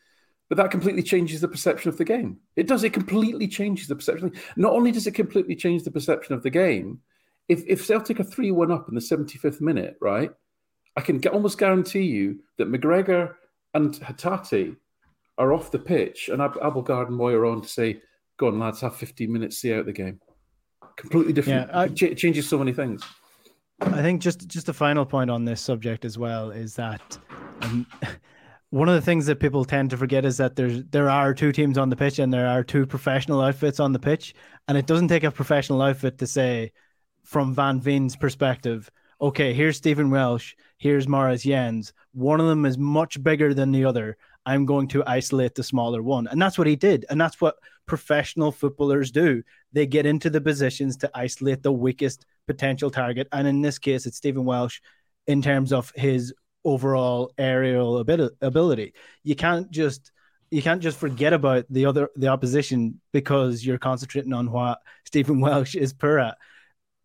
[0.49, 2.39] but that completely changes the perception of the game.
[2.55, 2.85] It does.
[2.85, 4.33] It completely changes the perception.
[4.57, 7.01] Not only does it completely change the perception of the game,
[7.49, 10.31] if if Celtic are three one up in the seventy fifth minute, right,
[10.97, 13.35] I can almost guarantee you that McGregor
[13.75, 14.77] and Hatate
[15.37, 18.01] are off the pitch, and Ab- Abildgaard and Mooy are on to say,
[18.39, 20.21] "Go on, lads, have fifteen minutes, see out the game."
[20.97, 21.69] Completely different.
[21.69, 23.03] Yeah, I, it changes so many things.
[23.81, 27.19] I think just just a final point on this subject as well is that
[27.61, 27.87] um,
[28.71, 31.53] one of the things that people tend to forget is that there's there are two
[31.53, 34.35] teams on the pitch and there are two professional outfits on the pitch,
[34.69, 36.73] and it doesn't take a professional outfit to say,
[37.23, 41.93] from Van Veen's perspective, okay, here's Stephen Welsh, here's Moritz Jenz.
[42.13, 44.17] One of them is much bigger than the other.
[44.47, 47.57] I'm going to isolate the smaller one, and that's what he did, and that's what
[47.87, 49.43] professional footballers do.
[49.73, 53.29] They get into the positions to isolate the weakest potential target.
[53.33, 54.81] And in this case, it's Stephen Welsh
[55.27, 56.33] in terms of his
[56.65, 58.95] overall aerial ability.
[59.23, 60.11] You can't just
[60.51, 65.41] you can't just forget about the other the opposition because you're concentrating on what Stephen
[65.47, 66.39] Welsh is poor at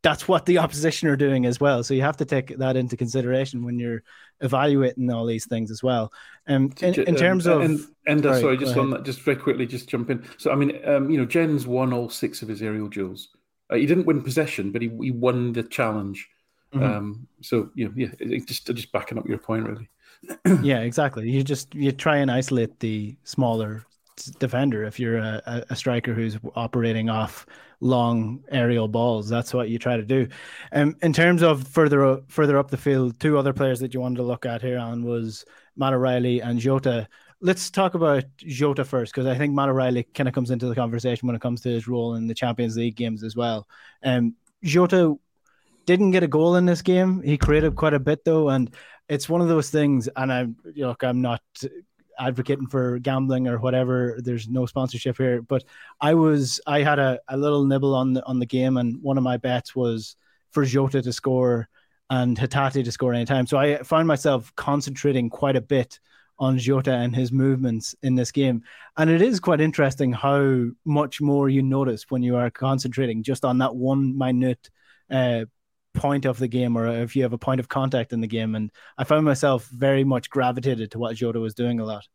[0.03, 1.83] that's what the opposition are doing as well.
[1.83, 4.03] So you have to take that into consideration when you're
[4.41, 6.11] evaluating all these things as well.
[6.47, 9.37] Um, in, in terms of and, and uh, sorry, sorry just on that, just very
[9.37, 10.25] quickly, just jump in.
[10.37, 13.29] So I mean, um, you know, Jenz won all six of his aerial duels.
[13.69, 16.27] Uh, he didn't win possession, but he, he won the challenge.
[16.73, 16.83] Mm-hmm.
[16.83, 19.89] Um, so you know, yeah, just just backing up your point, really.
[20.63, 21.29] yeah, exactly.
[21.29, 23.85] You just you try and isolate the smaller
[24.25, 27.45] defender if you're a, a striker who's operating off
[27.81, 29.27] long aerial balls.
[29.27, 30.27] That's what you try to do.
[30.71, 34.17] Um, in terms of further further up the field, two other players that you wanted
[34.17, 37.07] to look at here on was Matt O'Riley and Jota.
[37.41, 40.75] Let's talk about Jota first because I think Matt O'Riley kind of comes into the
[40.75, 43.67] conversation when it comes to his role in the Champions League games as well.
[44.03, 45.15] Um, Jota
[45.87, 47.21] didn't get a goal in this game.
[47.23, 48.73] He created quite a bit though, and
[49.09, 50.07] it's one of those things.
[50.15, 51.41] And I'm look, I'm not
[52.21, 54.19] advocating for gambling or whatever.
[54.19, 55.63] There's no sponsorship here, but
[55.99, 59.17] I was I had a, a little nibble on the on the game, and one
[59.17, 60.15] of my bets was
[60.51, 61.67] for Jota to score
[62.09, 63.47] and Hatate to score anytime.
[63.47, 65.99] So I found myself concentrating quite a bit
[66.37, 68.63] on Jota and his movements in this game.
[68.97, 73.45] And it is quite interesting how much more you notice when you are concentrating just
[73.45, 74.69] on that one minute
[75.09, 75.45] uh,
[75.93, 78.55] point of the game or if you have a point of contact in the game.
[78.55, 82.07] And I found myself very much gravitated to what Jota was doing a lot.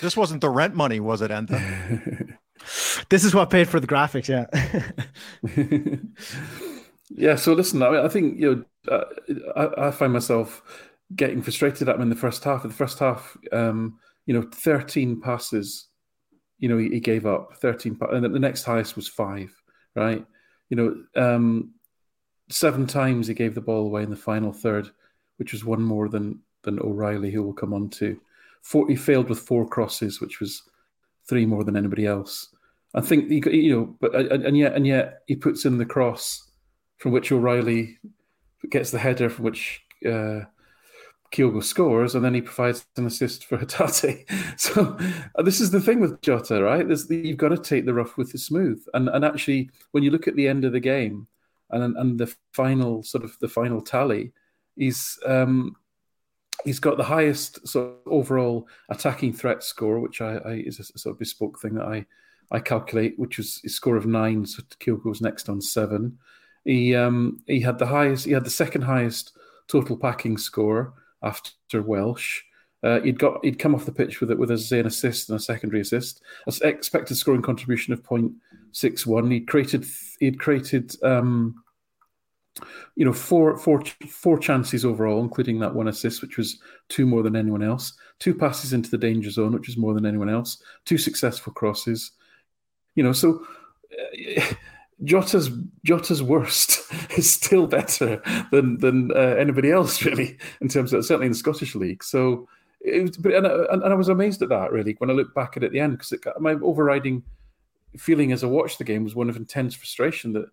[0.00, 2.36] This wasn't the rent money, was it, Enda?
[3.08, 4.46] this is what paid for the graphics, yeah.
[7.10, 7.36] yeah.
[7.36, 9.04] So listen, I, mean, I think you know, uh,
[9.56, 10.62] I, I, find myself
[11.16, 12.64] getting frustrated at him in the first half.
[12.64, 15.88] In the first half, um, you know, thirteen passes,
[16.58, 19.50] you know, he, he gave up thirteen, and the next highest was five,
[19.96, 20.24] right?
[20.68, 21.72] You know, um,
[22.52, 24.90] seven times he gave the ball away in the final third,
[25.38, 28.20] which was one more than than O'Riley, who will come on to.
[28.62, 30.62] Four, he failed with four crosses, which was
[31.28, 32.54] three more than anybody else.
[32.94, 36.50] I think he, you know, but and yet and yet he puts in the cross
[36.98, 37.98] from which O'Riley
[38.70, 40.42] gets the header from which uh,
[41.32, 44.28] Kyogo scores, and then he provides an assist for Hatate.
[44.58, 44.96] So
[45.34, 46.86] uh, this is the thing with Jota, right?
[46.86, 50.10] The, you've got to take the rough with the smooth, and and actually, when you
[50.10, 51.26] look at the end of the game,
[51.72, 54.32] and and the final sort of the final tally,
[54.76, 55.76] he's um,
[56.64, 60.98] he's got the highest sort of overall attacking threat score, which I, I is a
[60.98, 62.06] sort of bespoke thing that I
[62.50, 64.44] I calculate, which was a score of nine.
[64.46, 66.18] So Kyogo's next on seven.
[66.64, 68.26] He um, he had the highest.
[68.26, 69.32] He had the second highest
[69.68, 72.42] total packing score after Welsh.
[72.82, 75.38] Uh, he'd got he'd come off the pitch with it with a, an assist and
[75.38, 76.20] a secondary assist.
[76.46, 78.02] An expected scoring contribution of
[78.72, 79.32] 0.61.
[79.32, 79.86] He created
[80.20, 81.62] he'd created um,
[82.96, 86.58] you know four four four chances overall, including that one assist, which was
[86.88, 87.92] two more than anyone else.
[88.18, 90.62] Two passes into the danger zone, which is more than anyone else.
[90.84, 92.12] Two successful crosses.
[92.94, 93.44] You know, so.
[93.92, 94.42] Uh,
[95.04, 95.50] Jota's
[95.84, 96.80] Jota's worst
[97.16, 101.38] is still better than than uh, anybody else really in terms of certainly in the
[101.38, 102.04] Scottish league.
[102.04, 102.48] So,
[102.80, 105.56] it was, but and, and, I was amazed at that really when I look back
[105.56, 107.22] at it at the end because my overriding
[107.96, 110.46] feeling as I watched the game was one of intense frustration that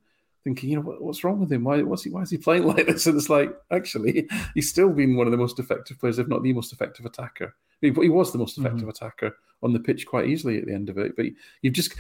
[0.43, 1.63] thinking, you know, what, what's wrong with him?
[1.63, 3.05] Why, what's he, why is he playing like this?
[3.07, 6.43] And it's like, actually, he's still been one of the most effective players, if not
[6.43, 7.55] the most effective attacker.
[7.81, 8.89] He, he was the most effective mm-hmm.
[8.89, 11.15] attacker on the pitch quite easily at the end of it.
[11.15, 11.27] But
[11.61, 11.95] you've just,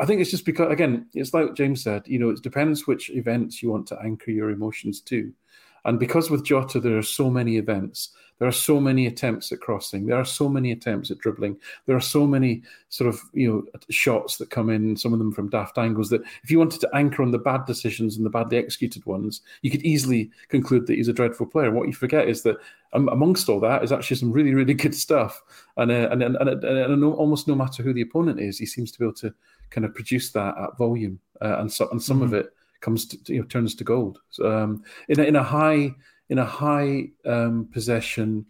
[0.00, 3.10] I think it's just because, again, it's like James said, you know, it depends which
[3.10, 5.32] events you want to anchor your emotions to.
[5.84, 9.60] And because with Jota, there are so many events there are so many attempts at
[9.60, 10.06] crossing.
[10.06, 11.58] There are so many attempts at dribbling.
[11.86, 14.96] There are so many sort of you know shots that come in.
[14.96, 16.10] Some of them from daft angles.
[16.10, 19.42] That if you wanted to anchor on the bad decisions and the badly executed ones,
[19.62, 21.68] you could easily conclude that he's a dreadful player.
[21.68, 22.56] And what you forget is that
[22.92, 25.42] amongst all that is actually some really really good stuff.
[25.76, 28.92] And uh, and and, and, and, almost no matter who the opponent is, he seems
[28.92, 29.34] to be able to
[29.70, 31.18] kind of produce that at volume.
[31.40, 32.26] Uh, and so and some mm-hmm.
[32.26, 34.20] of it comes to you know turns to gold.
[34.30, 35.94] So, um, in a, in a high
[36.28, 38.46] in a high um, possession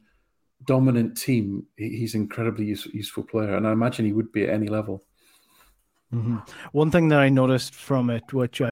[0.67, 4.51] dominant team, he's an incredibly use, useful player, and I imagine he would be at
[4.51, 5.05] any level.
[6.12, 6.38] Mm-hmm.
[6.73, 8.71] One thing that I noticed from it, which I...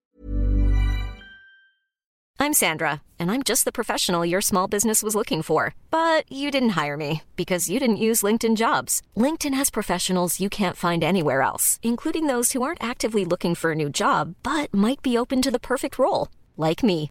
[2.38, 6.50] I'm Sandra, and I'm just the professional your small business was looking for, but you
[6.50, 9.00] didn't hire me because you didn't use LinkedIn Jobs.
[9.16, 13.72] LinkedIn has professionals you can't find anywhere else, including those who aren't actively looking for
[13.72, 17.10] a new job but might be open to the perfect role, like me.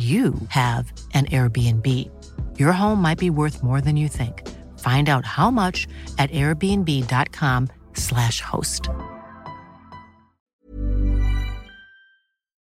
[0.00, 1.86] you have an Airbnb.
[2.58, 4.48] Your home might be worth more than you think.
[4.78, 5.86] Find out how much
[6.18, 8.88] at airbnb.com/slash host.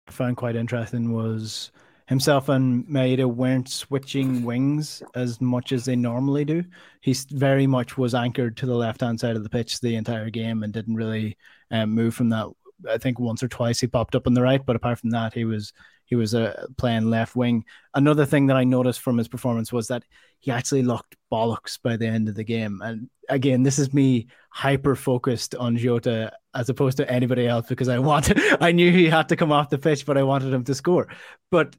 [0.07, 1.73] I found quite interesting was
[2.07, 6.63] himself and Maeda weren't switching wings as much as they normally do.
[7.01, 10.31] He very much was anchored to the left hand side of the pitch the entire
[10.31, 11.37] game and didn't really
[11.73, 12.49] um, move from that.
[12.89, 15.35] I think once or twice he popped up on the right, but apart from that,
[15.35, 15.73] he was
[16.05, 17.65] he was uh, playing left wing.
[17.95, 20.05] Another thing that I noticed from his performance was that
[20.41, 22.81] he actually looked bollocks by the end of the game.
[22.83, 27.89] And again, this is me hyper focused on Jota as opposed to anybody else because
[27.89, 30.65] I wanted, I knew he had to come off the pitch, but I wanted him
[30.65, 31.09] to score.
[31.51, 31.77] But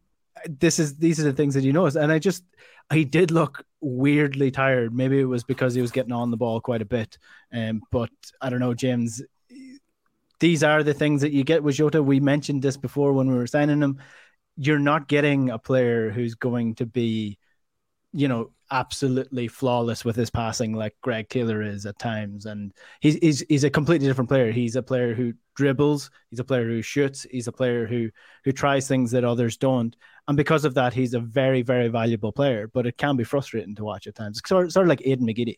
[0.47, 2.43] this is these are the things that you notice, and I just
[2.93, 4.93] he did look weirdly tired.
[4.93, 7.17] Maybe it was because he was getting on the ball quite a bit.
[7.53, 8.09] Um, but
[8.41, 9.21] I don't know, James
[10.39, 12.01] these are the things that you get with Jota.
[12.03, 13.99] We mentioned this before when we were signing him.
[14.57, 17.37] you're not getting a player who's going to be,
[18.13, 22.45] you know, absolutely flawless with his passing like Greg Taylor is at times.
[22.45, 24.51] And he's he's he's a completely different player.
[24.51, 28.09] He's a player who dribbles, he's a player who shoots, he's a player who
[28.43, 29.95] who tries things that others don't.
[30.27, 32.67] And because of that, he's a very, very valuable player.
[32.67, 34.41] But it can be frustrating to watch at times.
[34.45, 35.57] Sort, sort of like Aiden McGeady.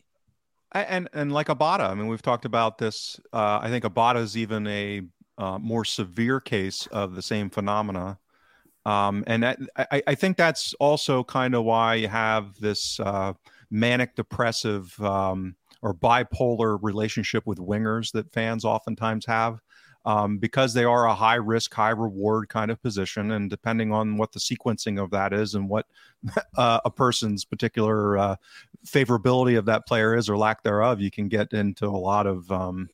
[0.74, 3.20] And and like Abada, I mean, we've talked about this.
[3.34, 5.02] Uh, I think Abada is even a
[5.38, 8.20] uh, more severe case of the same phenomena
[8.88, 13.34] um, and that, I, I, think that's also kind of why you have this uh,
[13.70, 19.60] manic depressive um, or bipolar relationship with wingers that fans oftentimes have.
[20.08, 23.32] Um, because they are a high risk, high reward kind of position.
[23.32, 25.86] And depending on what the sequencing of that is and what
[26.58, 28.36] uh, a person's particular uh,
[28.86, 32.50] favorability of that player is or lack thereof, you can get into a lot of,
[32.50, 32.88] um,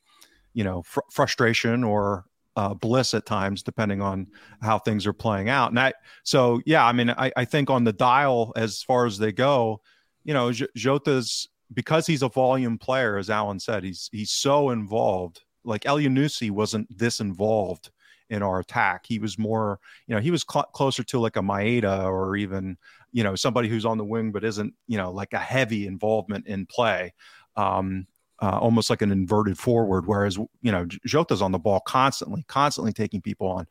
[0.55, 4.25] you know, fr- frustration or uh, bliss at times, depending on
[4.63, 5.69] how things are playing out.
[5.69, 5.93] And I,
[6.23, 9.81] so yeah, I mean, I, I think on the dial as far as they go,
[10.23, 14.69] you know, J- Jota's because he's a volume player, as Alan said, he's he's so
[14.69, 15.42] involved.
[15.63, 17.91] Like Elyounoussi wasn't this involved
[18.29, 19.05] in our attack.
[19.07, 22.77] He was more, you know, he was cl- closer to like a Maeda or even,
[23.11, 26.47] you know, somebody who's on the wing but isn't, you know, like a heavy involvement
[26.47, 27.13] in play.
[27.55, 28.07] Um,
[28.41, 30.05] uh, almost like an inverted forward.
[30.05, 33.67] Whereas, you know, Jota's on the ball constantly, constantly taking people on,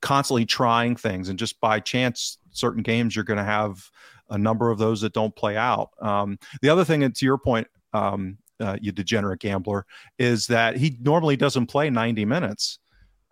[0.00, 1.28] constantly trying things.
[1.28, 3.88] And just by chance, certain games, you're going to have
[4.28, 5.90] a number of those that don't play out.
[6.00, 9.86] Um, the other thing, and to your point, um, uh, you degenerate gambler,
[10.18, 12.78] is that he normally doesn't play 90 minutes.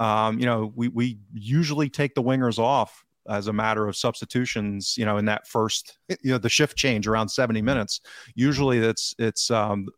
[0.01, 4.97] Um, you know, we, we usually take the wingers off as a matter of substitutions,
[4.99, 8.01] you know, in that first, you know, the shift change around 70 minutes.
[8.35, 9.89] Usually it's it's um,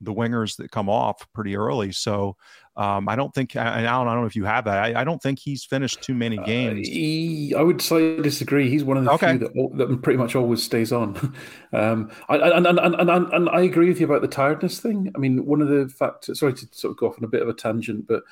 [0.00, 1.92] the wingers that come off pretty early.
[1.92, 2.36] So
[2.74, 4.78] um, I don't think, I, Alan, I don't know if you have that.
[4.78, 6.88] I, I don't think he's finished too many uh, games.
[6.88, 8.70] Uh, he, I would slightly disagree.
[8.70, 9.38] He's one of the okay.
[9.38, 11.16] few that, that pretty much always stays on.
[11.72, 15.12] um, and, and, and, and, and I agree with you about the tiredness thing.
[15.14, 17.42] I mean, one of the factors, sorry to sort of go off on a bit
[17.42, 18.22] of a tangent, but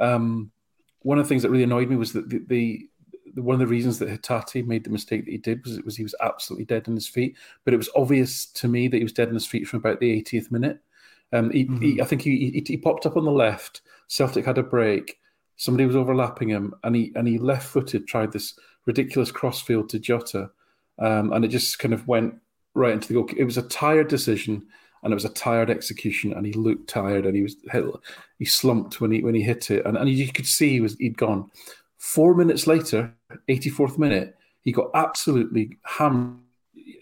[0.00, 0.50] um,
[1.02, 2.88] one of the things that really annoyed me was that the, the
[3.34, 5.96] one of the reasons that Hatate made the mistake that he did was it was
[5.96, 7.36] he was absolutely dead on his feet.
[7.64, 10.00] But it was obvious to me that he was dead on his feet from about
[10.00, 10.80] the 80th minute.
[11.32, 11.80] Um, he, mm-hmm.
[11.80, 13.82] he, I think he, he, he popped up on the left.
[14.08, 15.18] Celtic had a break.
[15.56, 20.50] Somebody was overlapping him, and he and he left-footed tried this ridiculous crossfield to Jota,
[20.98, 22.34] um, and it just kind of went
[22.74, 23.28] right into the goal.
[23.36, 24.66] It was a tired decision,
[25.02, 27.56] and it was a tired execution, and he looked tired, and he was
[28.38, 30.96] he slumped when he when he hit it, and, and you could see he was
[30.96, 31.50] he'd gone.
[31.98, 33.12] Four minutes later,
[33.48, 36.38] 84th minute, he got absolutely hammered.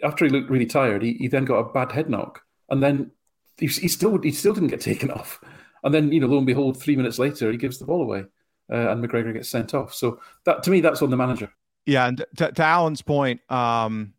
[0.02, 3.12] After he looked really tired, he, he then got a bad head knock, and then
[3.58, 5.40] he, he still he still didn't get taken off.
[5.84, 8.24] And then you know, lo and behold, three minutes later, he gives the ball away,
[8.72, 9.94] uh, and McGregor gets sent off.
[9.94, 11.50] So that to me, that's on the manager.
[11.86, 14.12] Yeah, and to, to Alan's point, um,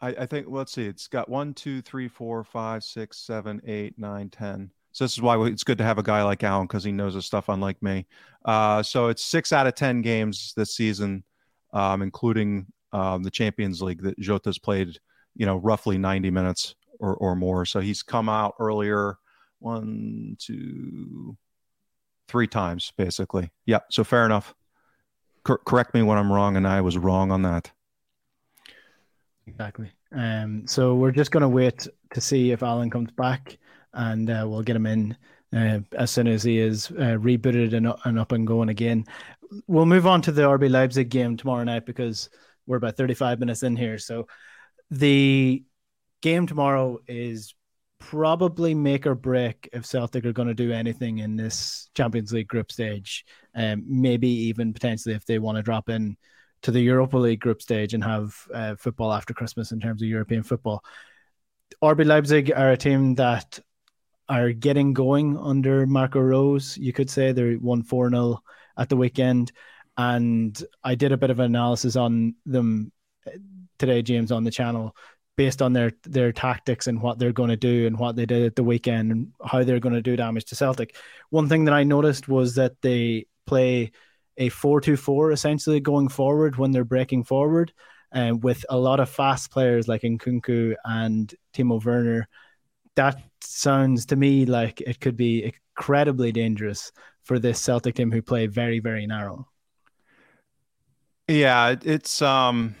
[0.00, 3.98] I, I, think let's see, it's got one, two, three, four, five, six, seven, eight,
[3.98, 4.70] nine, ten.
[4.92, 7.14] So this is why it's good to have a guy like Alan because he knows
[7.14, 8.06] his stuff, unlike me.
[8.44, 11.24] Uh, so it's six out of ten games this season,
[11.72, 14.98] um, including um, the Champions League that Jota's played.
[15.36, 17.64] You know, roughly ninety minutes or, or more.
[17.64, 19.18] So he's come out earlier
[19.58, 21.36] one, two,
[22.28, 23.50] three times basically.
[23.66, 23.80] Yeah.
[23.90, 24.54] So fair enough.
[25.42, 27.70] Cor- correct me when I'm wrong, and I was wrong on that.
[29.46, 29.90] Exactly.
[30.12, 33.58] Um, so we're just going to wait to see if Alan comes back
[33.94, 35.16] and uh, we'll get him in
[35.54, 39.04] uh, as soon as he is uh, rebooted and, and up and going again.
[39.66, 42.30] We'll move on to the RB Leipzig game tomorrow night because
[42.66, 43.98] we're about 35 minutes in here.
[43.98, 44.28] So
[44.90, 45.64] the
[46.20, 47.54] game tomorrow is
[47.98, 52.48] probably make or break if Celtic are going to do anything in this Champions League
[52.48, 53.24] group stage.
[53.54, 56.16] Um, maybe even potentially if they want to drop in
[56.62, 60.08] to the Europa League group stage and have uh, football after Christmas in terms of
[60.08, 60.82] European football.
[61.82, 63.58] RB Leipzig are a team that
[64.28, 66.76] are getting going under Marco Rose.
[66.76, 68.40] You could say they won 4 0
[68.76, 69.52] at the weekend.
[69.96, 72.92] And I did a bit of analysis on them
[73.78, 74.94] today, James, on the channel
[75.40, 78.44] based on their their tactics and what they're going to do and what they did
[78.44, 80.94] at the weekend and how they're going to do damage to Celtic.
[81.30, 83.92] One thing that I noticed was that they play
[84.36, 87.72] a 4-2-4 essentially going forward when they're breaking forward
[88.12, 92.28] and uh, with a lot of fast players like Nkunku and Timo Werner
[92.96, 96.92] that sounds to me like it could be incredibly dangerous
[97.24, 99.48] for this Celtic team who play very, very narrow.
[101.28, 102.74] Yeah, it's um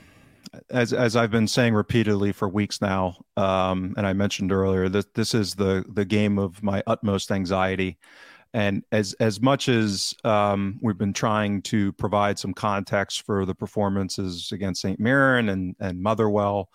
[0.70, 5.14] as as I've been saying repeatedly for weeks now, um, and I mentioned earlier that
[5.14, 7.98] this is the the game of my utmost anxiety.
[8.52, 13.54] And as as much as um, we've been trying to provide some context for the
[13.54, 14.98] performances against St.
[14.98, 16.68] Mirren and and Motherwell,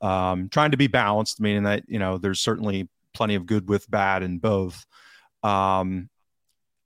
[0.00, 3.90] um, trying to be balanced, meaning that you know there's certainly plenty of good with
[3.90, 4.86] bad in both.
[5.42, 6.10] Um,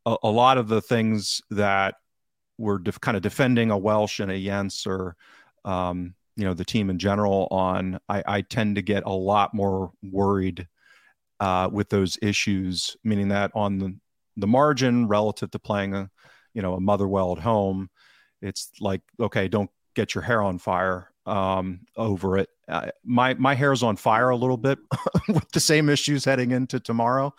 [0.07, 1.97] a, a, lot of the things that
[2.57, 5.17] we're def- kind of defending a Welsh and a Jenz or
[5.65, 9.53] um, you know the team in general on, I, I, tend to get a lot
[9.53, 10.67] more worried
[11.39, 13.95] uh, with those issues, meaning that on the
[14.39, 16.09] the margin relative to playing a
[16.55, 17.91] you know a Motherwell at home,
[18.41, 22.49] it's like okay, don't get your hair on fire um, over it.
[22.67, 24.79] Uh, my my hair's on fire a little bit
[25.29, 27.35] with the same issues heading into tomorrow.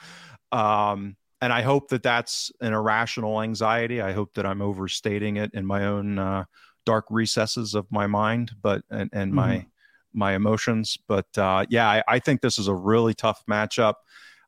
[0.52, 4.00] Um, and I hope that that's an irrational anxiety.
[4.00, 6.44] I hope that I'm overstating it in my own uh,
[6.86, 9.36] dark recesses of my mind, but and, and mm-hmm.
[9.36, 9.66] my
[10.14, 10.98] my emotions.
[11.08, 13.96] But uh, yeah, I, I, think this is a really tough matchup.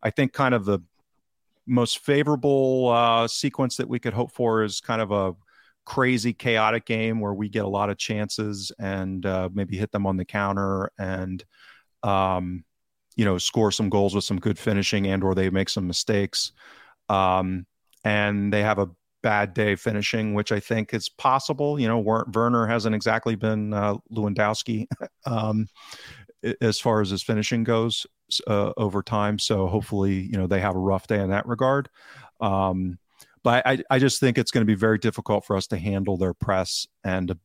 [0.02, 0.80] I think kind of the
[1.66, 5.34] most favorable uh, sequence that we could hope for is kind of a
[5.86, 10.06] crazy, chaotic game where we get a lot of chances and uh, maybe hit them
[10.06, 11.44] on the counter and
[12.04, 12.64] um,
[13.16, 16.52] you know score some goals with some good finishing and or they make some mistakes
[17.10, 17.66] um,
[18.04, 18.90] and they have a
[19.24, 21.80] bad day finishing, which I think is possible.
[21.80, 24.88] You know, Werner hasn't exactly been uh, Lewandowski
[25.26, 25.68] um,
[26.62, 28.06] as far as his finishing goes
[28.48, 29.40] uh, over time.
[29.40, 31.90] So hopefully, you know, they have a rough day in that regard.
[32.40, 33.00] Um,
[33.44, 36.18] but I, I just think it's going to be very difficult for us to handle
[36.18, 37.38] their press and to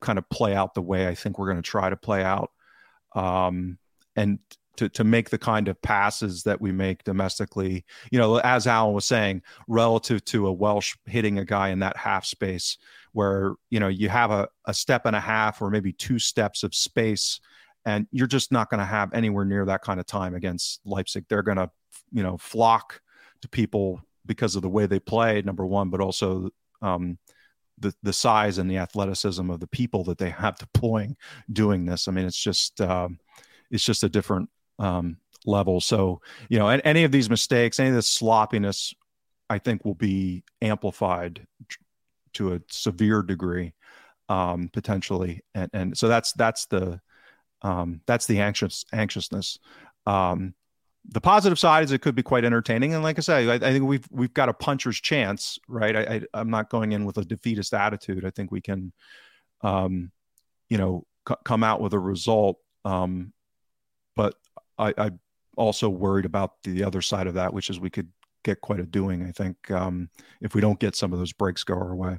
[0.00, 2.50] kind of play out the way I think we're going to try to play out.
[3.14, 3.78] Um,
[4.16, 4.38] and
[4.76, 7.84] to to make the kind of passes that we make domestically.
[8.10, 11.96] You know, as Alan was saying, relative to a Welsh hitting a guy in that
[11.96, 12.78] half space
[13.12, 16.62] where you know you have a, a step and a half or maybe two steps
[16.62, 17.40] of space
[17.86, 21.26] and you're just not going to have anywhere near that kind of time against Leipzig.
[21.28, 21.70] They're going to,
[22.12, 23.00] you know, flock
[23.42, 26.48] to people because of the way they play, number one, but also
[26.80, 27.18] um,
[27.78, 31.16] the the size and the athleticism of the people that they have deploying
[31.52, 32.08] doing this.
[32.08, 33.18] I mean, it's just um,
[33.70, 34.48] it's just a different
[34.78, 35.16] um,
[35.46, 35.80] level.
[35.80, 38.94] So, you know, any of these mistakes, any of this sloppiness,
[39.48, 41.46] I think will be amplified
[42.34, 43.74] to a severe degree,
[44.28, 45.42] um, potentially.
[45.54, 47.00] And, and so that's, that's the,
[47.62, 49.58] um, that's the anxious anxiousness.
[50.06, 50.54] Um,
[51.06, 52.94] the positive side is it could be quite entertaining.
[52.94, 55.94] And like I say, I, I think we've, we've got a puncher's chance, right?
[55.94, 58.24] I, I, am not going in with a defeatist attitude.
[58.24, 58.92] I think we can,
[59.60, 60.10] um,
[60.70, 62.58] you know, c- come out with a result.
[62.86, 63.32] Um,
[64.16, 64.34] but
[64.78, 65.10] I, I
[65.56, 68.08] also worried about the other side of that, which is we could
[68.42, 69.24] get quite a doing.
[69.24, 70.10] I think um,
[70.40, 72.18] if we don't get some of those breaks go our way.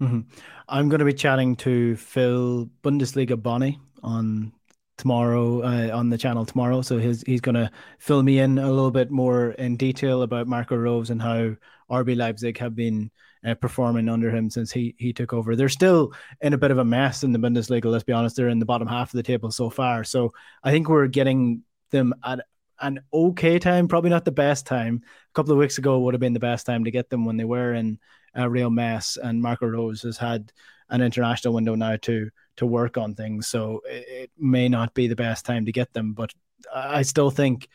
[0.00, 0.20] Mm-hmm.
[0.68, 4.52] I'm going to be chatting to Phil Bundesliga Bonnie on
[4.98, 6.82] tomorrow uh, on the channel tomorrow.
[6.82, 10.48] So he's he's going to fill me in a little bit more in detail about
[10.48, 11.54] Marco Rose and how
[11.90, 13.10] RB Leipzig have been
[13.44, 15.56] uh, performing under him since he he took over.
[15.56, 17.86] They're still in a bit of a mess in the Bundesliga.
[17.86, 20.04] Let's be honest, they're in the bottom half of the table so far.
[20.04, 20.32] So
[20.62, 22.40] I think we're getting them at
[22.80, 25.02] an okay time, probably not the best time.
[25.04, 27.36] A couple of weeks ago would have been the best time to get them when
[27.36, 27.98] they were in
[28.34, 29.16] a real mess.
[29.22, 30.52] And Marco Rose has had
[30.90, 35.06] an international window now to to work on things, so it, it may not be
[35.06, 36.12] the best time to get them.
[36.12, 36.34] But
[36.74, 37.68] I still think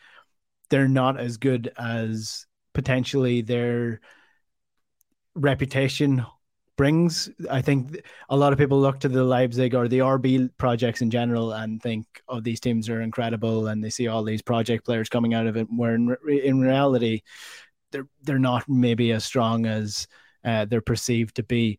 [0.70, 4.00] they're not as good as potentially their
[5.34, 6.24] reputation
[6.78, 7.28] brings.
[7.50, 8.00] I think
[8.30, 11.82] a lot of people look to the Leipzig or the RB projects in general and
[11.82, 15.46] think, oh, these teams are incredible, and they see all these project players coming out
[15.46, 15.66] of it.
[15.70, 17.20] Where in, in reality,
[17.90, 20.06] they're they're not maybe as strong as
[20.42, 21.78] uh, they're perceived to be.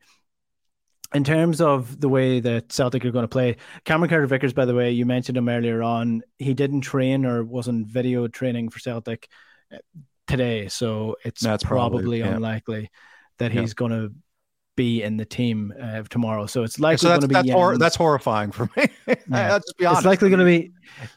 [1.12, 4.66] In terms of the way that Celtic are going to play, Cameron Carter Vickers, by
[4.66, 6.22] the way, you mentioned him earlier on.
[6.38, 9.28] He didn't train or wasn't video training for Celtic
[9.74, 9.78] uh,
[10.28, 12.36] today, so it's That's probably, probably yeah.
[12.36, 12.92] unlikely
[13.40, 14.14] that he's going to
[14.80, 16.46] be in the team uh, tomorrow.
[16.46, 18.88] So it's likely so going to be that's, hor- that's horrifying for me.
[19.30, 19.60] yeah.
[19.78, 20.72] It's likely going to be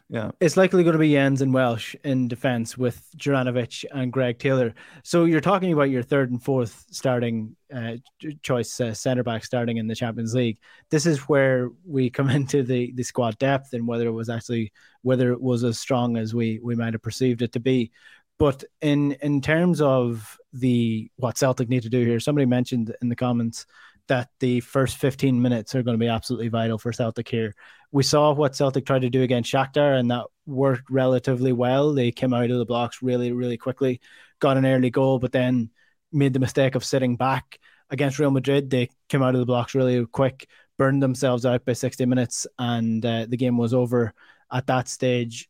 [0.09, 0.33] yeah.
[0.41, 4.75] It's likely going to be Jenz and Welsh in defense with Juranovic and Greg Taylor.
[5.05, 7.99] So you're talking about your third and fourth starting uh,
[8.43, 10.59] choice uh, center back starting in the Champions League.
[10.91, 14.73] This is where we come into the the squad depth and whether it was actually
[15.03, 17.93] whether it was as strong as we we might have perceived it to be.
[18.39, 23.09] But in in terms of the what Celtic need to do here, somebody mentioned in
[23.09, 23.67] the comments
[24.09, 27.55] that the first 15 minutes are going to be absolutely vital for Celtic here.
[27.93, 31.93] We saw what Celtic tried to do against Shakhtar, and that worked relatively well.
[31.93, 34.01] They came out of the blocks really, really quickly,
[34.41, 35.71] got an early goal, but then
[36.11, 37.59] made the mistake of sitting back
[37.91, 38.71] against Real Madrid.
[38.71, 43.05] They came out of the blocks really quick, burned themselves out by 60 minutes, and
[43.05, 44.15] uh, the game was over
[44.51, 45.49] at that stage.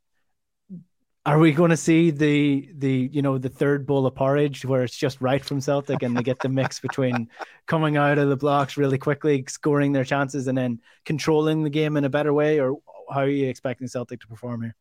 [1.25, 4.83] Are we going to see the the you know the third bowl of porridge where
[4.83, 7.29] it's just right from Celtic and they get the mix between
[7.67, 11.97] coming out of the blocks really quickly, scoring their chances, and then controlling the game
[11.97, 12.61] in a better way?
[12.61, 12.79] Or
[13.11, 14.75] how are you expecting Celtic to perform here?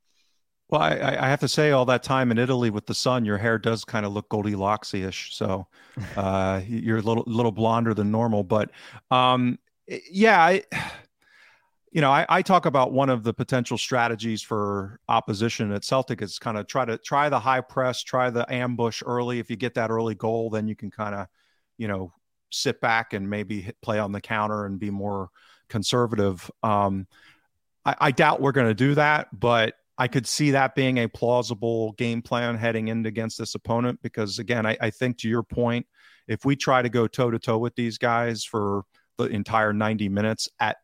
[0.69, 3.37] Well, I, I have to say, all that time in Italy with the sun, your
[3.37, 5.35] hair does kind of look Goldilocks-ish.
[5.35, 5.67] So
[6.15, 8.71] uh, you're a little little blonder than normal, but
[9.11, 9.59] um,
[10.09, 10.63] yeah, I,
[11.91, 16.21] you know, I, I, talk about one of the potential strategies for opposition at Celtic
[16.21, 19.39] is kind of try to try the high press, try the ambush early.
[19.39, 21.27] If you get that early goal, then you can kind of,
[21.77, 22.13] you know,
[22.49, 25.29] sit back and maybe hit, play on the counter and be more
[25.67, 26.49] conservative.
[26.63, 27.07] Um,
[27.85, 31.07] I, I doubt we're going to do that, but I could see that being a
[31.07, 35.43] plausible game plan heading in against this opponent because again, I, I think to your
[35.43, 35.85] point,
[36.27, 38.83] if we try to go toe to toe with these guys for
[39.17, 40.77] the entire 90 minutes at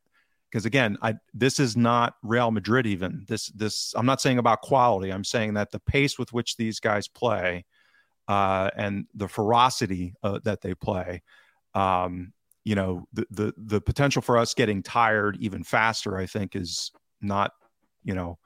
[0.52, 3.26] because again, I this is not Real Madrid even.
[3.28, 5.12] This this I'm not saying about quality.
[5.12, 7.66] I'm saying that the pace with which these guys play
[8.28, 11.22] uh, and the ferocity uh, that they play,
[11.74, 12.34] um,
[12.64, 16.92] you know, the, the the potential for us getting tired even faster, I think, is
[17.22, 17.52] not,
[18.04, 18.38] you know,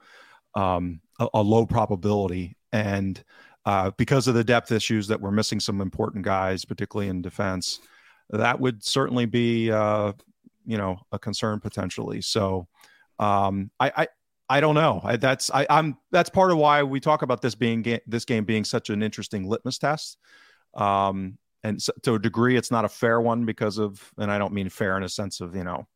[0.54, 2.56] um, a, a, low probability.
[2.72, 3.22] And
[3.64, 7.80] uh, because of the depth issues that we're missing some important guys, particularly in defense,
[8.30, 10.12] that would certainly be, uh,
[10.66, 12.20] you know, a concern potentially.
[12.20, 12.68] So
[13.18, 14.08] um, I, I,
[14.48, 15.00] I don't know.
[15.02, 18.24] I, that's I, am that's part of why we talk about this being ga- this
[18.24, 20.18] game being such an interesting litmus test.
[20.74, 24.38] Um, and so, to a degree, it's not a fair one because of, and I
[24.38, 25.86] don't mean fair in a sense of you know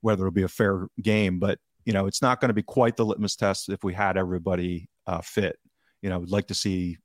[0.00, 2.96] whether it'll be a fair game, but you know, it's not going to be quite
[2.96, 5.56] the litmus test if we had everybody uh, fit.
[6.00, 6.98] You know, we'd like to see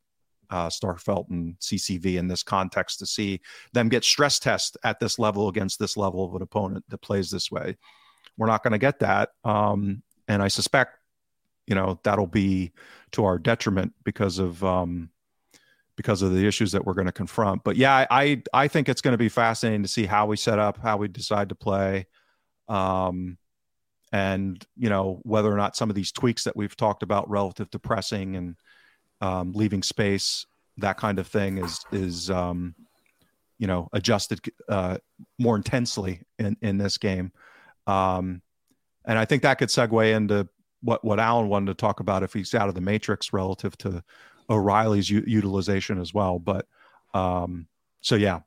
[0.49, 3.41] uh, Starfelt and CCV in this context to see
[3.73, 7.29] them get stress test at this level against this level of an opponent that plays
[7.29, 7.77] this way.
[8.37, 10.97] We're not going to get that, um, and I suspect,
[11.65, 12.71] you know, that'll be
[13.11, 15.09] to our detriment because of um,
[15.95, 17.63] because of the issues that we're going to confront.
[17.63, 20.59] But yeah, I I think it's going to be fascinating to see how we set
[20.59, 22.05] up, how we decide to play.
[22.69, 23.37] Um,
[24.11, 27.69] and you know whether or not some of these tweaks that we've talked about relative
[27.71, 28.55] to pressing and
[29.21, 30.45] um, leaving space
[30.77, 32.75] that kind of thing is is um,
[33.57, 34.39] you know adjusted
[34.69, 34.97] uh,
[35.39, 37.31] more intensely in in this game
[37.87, 38.41] um,
[39.05, 40.47] and i think that could segue into
[40.81, 44.03] what what alan wanted to talk about if he's out of the matrix relative to
[44.49, 46.67] o'riley's u- utilization as well but
[47.13, 47.67] um,
[48.01, 48.39] so yeah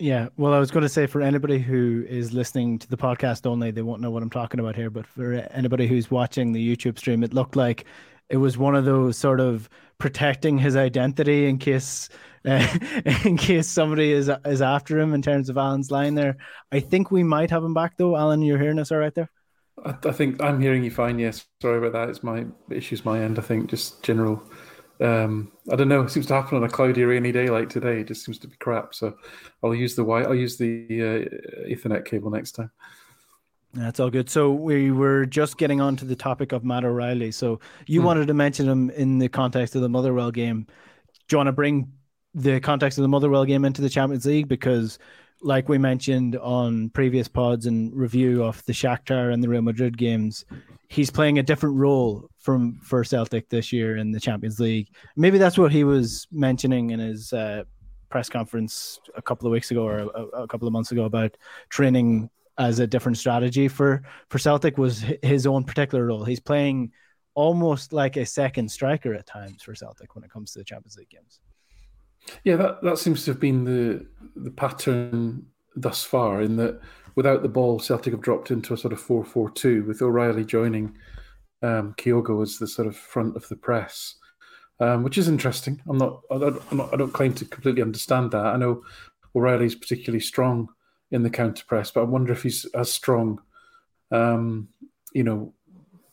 [0.00, 3.46] yeah, well, I was going to say for anybody who is listening to the podcast
[3.46, 4.90] only, they won't know what I'm talking about here.
[4.90, 7.84] But for anybody who's watching the YouTube stream, it looked like
[8.28, 9.68] it was one of those sort of
[9.98, 12.08] protecting his identity in case
[12.44, 12.66] uh,
[13.24, 16.36] in case somebody is is after him in terms of Alan's line there.
[16.72, 18.16] I think we might have him back though.
[18.16, 19.30] Alan, you're hearing us all right there?
[19.84, 21.18] I, I think I'm hearing you fine.
[21.18, 22.10] Yes, sorry about that.
[22.10, 23.38] It's my issues my end.
[23.38, 24.42] I think just general
[25.00, 26.02] um, I don't know.
[26.02, 28.00] It seems to happen on a cloudy, rainy day like today.
[28.00, 28.94] It just seems to be crap.
[28.94, 29.16] So
[29.62, 30.26] I'll use the white.
[30.26, 32.70] I'll use the uh, Ethernet cable next time.
[33.74, 34.30] That's all good.
[34.30, 37.32] So we were just getting on to the topic of Matt O'Riley.
[37.32, 38.06] So you hmm.
[38.06, 40.66] wanted to mention him in the context of the Motherwell game.
[41.28, 41.92] Do you want to bring
[42.34, 44.48] the context of the Motherwell game into the Champions League?
[44.48, 44.98] Because,
[45.42, 49.98] like we mentioned on previous pods and review of the Shakhtar and the Real Madrid
[49.98, 50.44] games,
[50.88, 54.88] he's playing a different role from for Celtic this year in the Champions League.
[55.16, 57.64] Maybe that's what he was mentioning in his uh,
[58.08, 61.36] press conference a couple of weeks ago or a, a, couple of months ago about
[61.68, 66.24] training as a different strategy for for Celtic was his own particular role.
[66.24, 66.92] He's playing
[67.34, 70.96] almost like a second striker at times for Celtic when it comes to the Champions
[70.96, 71.40] League games.
[72.44, 75.46] Yeah, that, that seems to have been the the pattern
[75.76, 76.42] thus far.
[76.42, 76.80] In that,
[77.16, 80.44] without the ball, Celtic have dropped into a sort of four four two with O'Riley
[80.44, 80.96] joining
[81.62, 84.14] um, Kyogo as the sort of front of the press,
[84.80, 85.82] um, which is interesting.
[85.88, 88.46] I'm not, I don't, I'm not, I don't claim to completely understand that.
[88.46, 88.82] I know
[89.34, 90.68] O'Riley's particularly strong
[91.10, 93.40] in the counter press, but I wonder if he's as strong,
[94.10, 94.68] um,
[95.12, 95.52] you know,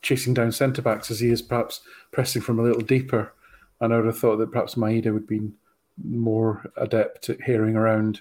[0.00, 1.80] chasing down centre backs as he is perhaps
[2.10, 3.32] pressing from a little deeper.
[3.80, 5.50] And I would have thought that perhaps Maeda would be
[6.02, 8.20] more adept at hearing around,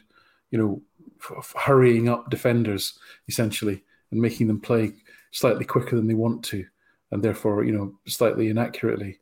[0.50, 0.82] you know,
[1.22, 2.98] f- hurrying up defenders
[3.28, 4.94] essentially and making them play
[5.32, 6.66] slightly quicker than they want to
[7.12, 9.20] and therefore, you know, slightly inaccurately.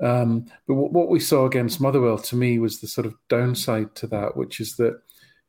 [0.00, 4.06] Um, but what, we saw against Motherwell to me was the sort of downside to
[4.08, 5.00] that, which is that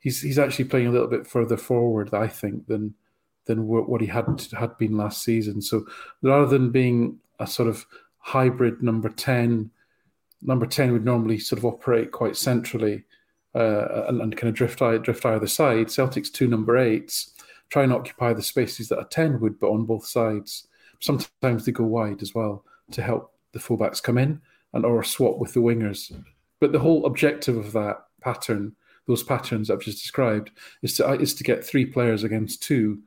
[0.01, 2.95] he's he's actually playing a little bit further forward, I think, than
[3.45, 4.25] than what he had
[4.57, 5.61] had been last season.
[5.61, 5.85] So
[6.21, 7.85] rather than being a sort of
[8.17, 9.71] hybrid number ten,
[10.41, 13.05] number ten would normally sort of operate quite centrally
[13.55, 15.89] uh, and, and, kind of drift drift either side.
[15.89, 17.31] Celtic's two number eights
[17.69, 20.67] try and occupy the spaces that a ten would, but on both sides
[20.99, 24.39] sometimes they go wide as well to help the fullbacks come in
[24.73, 26.13] and or swap with the wingers.
[26.59, 28.75] But the whole objective of that pattern,
[29.11, 30.51] those patterns I've just described,
[30.81, 32.99] is to is to get three players against two,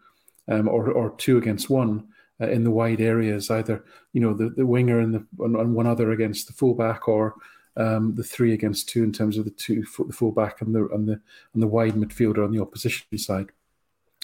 [0.48, 2.09] um, or or two against one
[2.40, 3.50] uh, in the wide areas.
[3.50, 7.34] Either you know the, the winger and the and one other against the fullback, or
[7.76, 11.09] um, the three against two in terms of the two the fullback and the and
[11.09, 11.20] the
[11.55, 13.50] and the wide midfielder on the opposition side.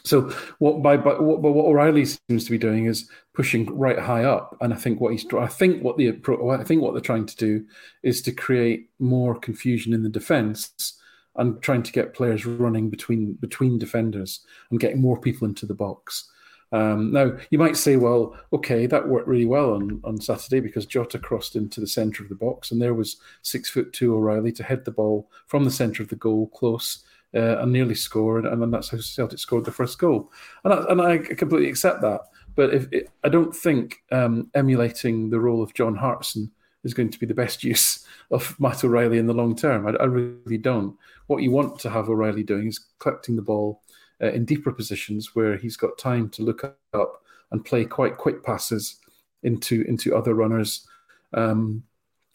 [0.04, 4.24] So what by, by what, what O'Riley seems to be doing is pushing right high
[4.24, 7.26] up, and I think what he's I think what the I think what they're trying
[7.26, 7.66] to do
[8.02, 10.99] is to create more confusion in the defence
[11.36, 15.74] and trying to get players running between between defenders and getting more people into the
[15.74, 16.30] box.
[16.72, 20.86] Um, now you might say, well, okay, that worked really well on, on Saturday because
[20.86, 24.52] Jota crossed into the centre of the box, and there was six foot two O'Riley
[24.52, 27.04] to head the ball from the centre of the goal close
[27.34, 30.30] uh, and nearly scored, and then that's how Celtic scored the first goal.
[30.64, 32.20] And I, and I completely accept that.
[32.54, 36.50] But if it, I don't think um, emulating the role of John Hartson
[36.84, 39.86] is going to be the best use of Matt O'Riley in the long term.
[39.86, 40.96] I, I really don't.
[41.30, 43.82] What you want to have O'Riley doing is collecting the ball
[44.20, 47.22] uh, in deeper positions where he's got time to look up
[47.52, 48.96] and play quite quick passes
[49.44, 50.86] into into other runners.
[51.32, 51.84] Um,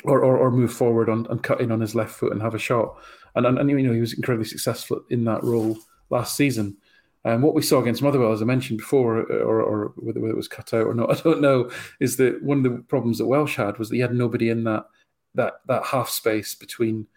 [0.06, 2.54] or, or, or, move forward on, and cut in on his left foot and have
[2.54, 2.96] a shot
[3.36, 5.78] and, and, and you know he was incredibly successful in that role
[6.10, 6.78] last season.
[7.24, 10.34] And um, what we saw against Motherwell, as I mentioned before, or, or whether, whether,
[10.34, 13.18] it was cut out or not, I don't know, is that one of the problems
[13.18, 14.86] that Welsh had was that he had nobody in that
[15.34, 17.08] that that half space between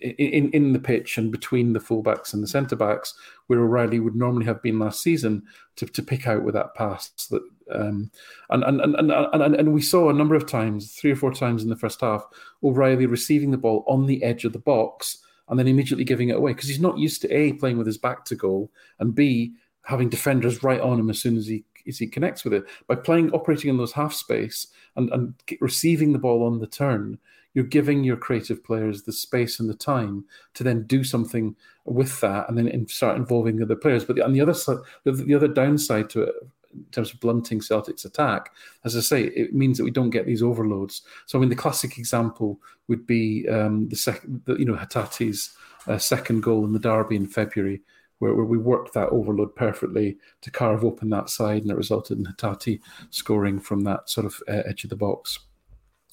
[0.00, 3.14] in in the pitch and between the fullbacks and the centre backs,
[3.46, 5.42] where O'Riley would normally have been last season
[5.76, 7.10] to, to pick out with that pass.
[7.30, 7.42] That
[7.72, 8.10] um,
[8.50, 11.32] and, and, and and and and we saw a number of times, three or four
[11.32, 12.24] times in the first half,
[12.62, 15.18] O'Riley receiving the ball on the edge of the box
[15.50, 17.98] and then immediately giving it away because he's not used to a playing with his
[17.98, 18.70] back to goal
[19.00, 19.52] and b
[19.84, 22.94] having defenders right on him as soon as he as he connects with it by
[22.94, 27.18] playing operating in those half space and and receiving the ball on the turn
[27.54, 30.24] you're giving your creative players the space and the time
[30.54, 34.32] to then do something with that and then start involving other players but the, on
[34.32, 36.34] the other side the, the other downside to it
[36.72, 38.52] in terms of blunting Celtic's attack.
[38.84, 41.02] As I say, it means that we don't get these overloads.
[41.26, 45.98] So, I mean, the classic example would be um, the second, you know, Hatate's uh,
[45.98, 47.82] second goal in the derby in February,
[48.18, 52.18] where, where we worked that overload perfectly to carve open that side, and it resulted
[52.18, 52.80] in Hatate
[53.10, 55.40] scoring from that sort of uh, edge of the box.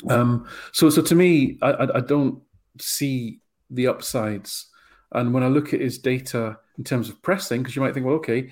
[0.10, 2.42] Um, so, so to me, I, I, don't
[2.80, 3.40] see
[3.70, 4.68] the upsides.
[5.12, 8.06] And when I look at his data in terms of pressing, because you might think,
[8.06, 8.52] well, okay,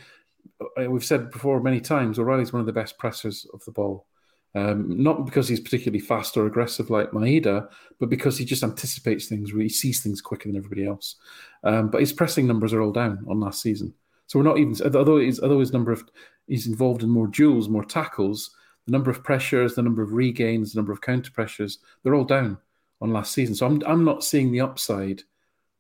[0.80, 4.08] uh, we've said before many times, O'Riley's one of the best pressers of the ball.
[4.56, 7.68] Um, not because he's particularly fast or aggressive like Maeda,
[8.00, 11.18] but because he just anticipates things, he sees things quicker than everybody else.
[11.66, 13.94] Um, but his pressing numbers are all down on last season.
[14.28, 16.04] So we're not even, although his, although his number of,
[16.48, 18.56] he's involved in more duels, more tackles,
[18.86, 22.24] the number of pressures, the number of regains, the number of counter pressures, they're all
[22.24, 22.58] down
[23.02, 23.56] on last season.
[23.56, 25.24] So I'm, I'm not seeing the upside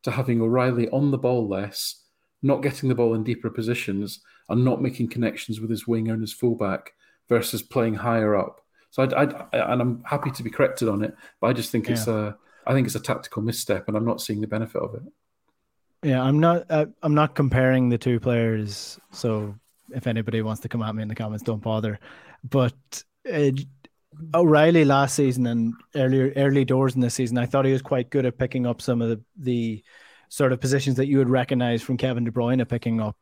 [0.03, 2.03] to having O'Riley on the ball less,
[2.41, 6.21] not getting the ball in deeper positions, and not making connections with his winger and
[6.21, 6.93] his fullback
[7.27, 8.61] versus playing higher up.
[8.91, 11.87] So I, I, and I'm happy to be corrected on it, but I just think
[11.87, 11.93] yeah.
[11.93, 12.37] it's a
[12.67, 15.01] I think it's a tactical misstep, and I'm not seeing the benefit of it.
[16.03, 16.65] Yeah, I'm not.
[16.69, 18.99] Uh, I'm not comparing the two players.
[19.11, 19.55] So
[19.91, 21.99] if anybody wants to come at me in the comments, don't bother.
[22.43, 22.73] But
[23.31, 23.51] uh,
[24.33, 28.09] O'Riley last season and earlier early doors in this season, I thought he was quite
[28.09, 29.83] good at picking up some of the the
[30.29, 33.17] sort of positions that you would recognize from Kevin De Bruyne picking up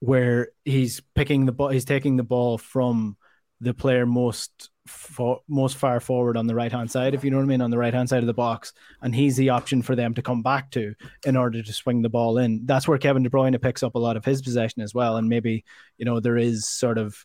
[0.00, 3.16] where he's picking the ball, he's taking the ball from
[3.60, 7.38] the player most for, most far forward on the right hand side, if you know
[7.38, 9.80] what I mean, on the right hand side of the box, and he's the option
[9.82, 10.94] for them to come back to
[11.24, 12.66] in order to swing the ball in.
[12.66, 15.28] That's where Kevin De Bruyne picks up a lot of his possession as well, and
[15.28, 15.64] maybe
[15.98, 17.16] you know there is sort of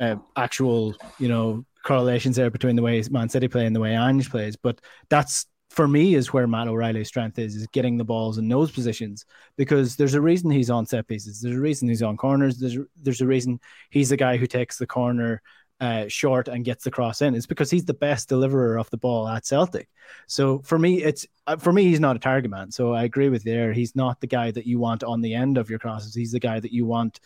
[0.00, 3.94] uh, actual you know correlations there between the way Man City play and the way
[3.94, 8.04] Ange plays, but that's for me is where Matt O'Riley's strength is, is getting the
[8.04, 9.24] balls in those positions
[9.56, 11.40] because there's a reason he's on set pieces.
[11.40, 12.58] There's a reason he's on corners.
[12.58, 13.60] There's there's a reason
[13.90, 15.42] he's the guy who takes the corner
[15.80, 17.34] uh, short and gets the cross in.
[17.34, 19.88] It's because he's the best deliverer of the ball at Celtic.
[20.26, 22.70] So for me, it's uh, for me he's not a target man.
[22.70, 23.72] So I agree with there.
[23.72, 26.14] He's not the guy that you want on the end of your crosses.
[26.14, 27.20] He's the guy that you want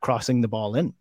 [0.00, 0.94] crossing the ball in.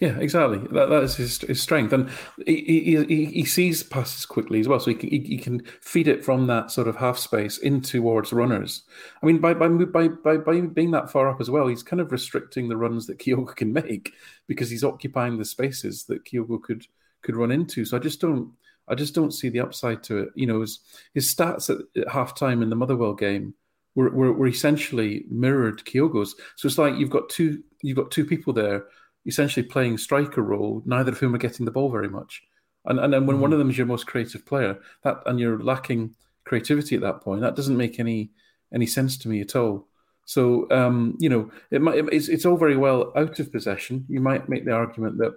[0.00, 0.58] Yeah, exactly.
[0.72, 2.10] That, that is his, his strength, and
[2.44, 6.06] he, he, he sees passes quickly as well, so he can, he, he, can feed
[6.06, 8.82] it from that sort of half space in towards runners.
[9.22, 12.02] I mean, by, by by by by being that far up as well, he's kind
[12.02, 14.12] of restricting the runs that Kyogo can make
[14.46, 16.86] because he's occupying the spaces that Kyogo could
[17.22, 17.86] could run into.
[17.86, 18.52] So I just don't
[18.88, 20.28] I just don't see the upside to it.
[20.34, 20.80] You know, his,
[21.14, 23.54] his stats at, at halftime in the Motherwell game
[23.94, 26.34] were, were, were essentially mirrored Kyogo's.
[26.56, 28.84] So it's like you've got two you've got two people there
[29.26, 32.42] essentially playing striker role, neither of whom are getting the ball very much.
[32.84, 33.40] And and then when mm.
[33.40, 36.14] one of them is your most creative player, that and you're lacking
[36.44, 38.30] creativity at that point, that doesn't make any
[38.72, 39.88] any sense to me at all.
[40.24, 44.04] So um, you know, it might it's, it's all very well out of possession.
[44.08, 45.34] You might make the argument that,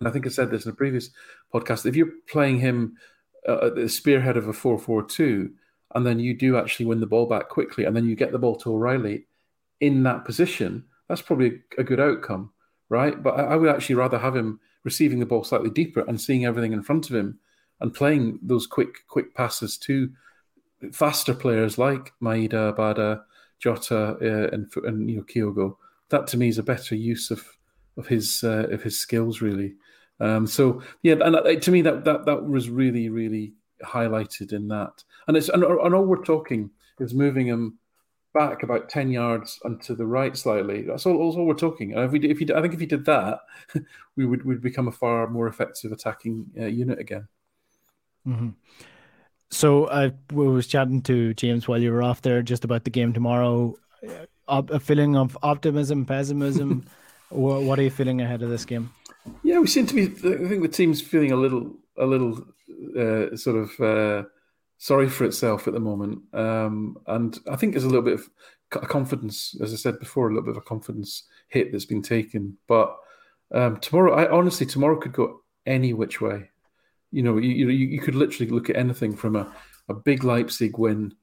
[0.00, 1.10] and I think I said this in a previous
[1.52, 1.86] podcast.
[1.86, 2.96] If you're playing him
[3.48, 5.50] uh, at the spearhead of a four-four-two,
[5.94, 8.38] and then you do actually win the ball back quickly, and then you get the
[8.38, 9.26] ball to O'Riley
[9.80, 12.50] in that position, that's probably a good outcome,
[12.88, 13.22] right?
[13.22, 16.72] But I, would actually rather have him receiving the ball slightly deeper and seeing everything
[16.72, 17.38] in front of him
[17.80, 20.10] and playing those quick quick passes to
[20.92, 23.22] faster players like Maeda, Bada,
[23.58, 25.76] Jota, uh, and and you know Kyogo.
[26.10, 27.44] That to me is a better use of
[27.96, 29.74] of his uh, of his skills, really.
[30.20, 34.68] Um, so yeah, and uh, to me that that that was really really highlighted in
[34.68, 35.04] that.
[35.28, 36.70] And it's and, and all we're talking
[37.00, 37.78] is moving him
[38.36, 40.82] back about ten yards and to the right slightly.
[40.82, 41.94] That's all, all we're talking.
[41.94, 43.40] And if we if you, I think if you did that,
[44.16, 47.28] we would would become a far more effective attacking uh, unit again.
[48.26, 48.50] Mm-hmm.
[49.50, 53.12] So I was chatting to James while you were off there just about the game
[53.12, 53.76] tomorrow.
[54.48, 56.84] A feeling of optimism, pessimism.
[57.30, 58.90] what are you feeling ahead of this game?
[59.42, 60.04] Yeah, we seem to be.
[60.04, 62.44] I think the team's feeling a little, a little
[62.96, 64.28] uh, sort of uh,
[64.78, 68.28] sorry for itself at the moment, um, and I think there's a little bit of
[68.70, 72.56] confidence, as I said before, a little bit of a confidence hit that's been taken.
[72.66, 72.96] But
[73.52, 76.50] um, tomorrow, I honestly, tomorrow could go any which way.
[77.12, 79.52] You know, you, you, you could literally look at anything from a,
[79.88, 81.14] a big Leipzig win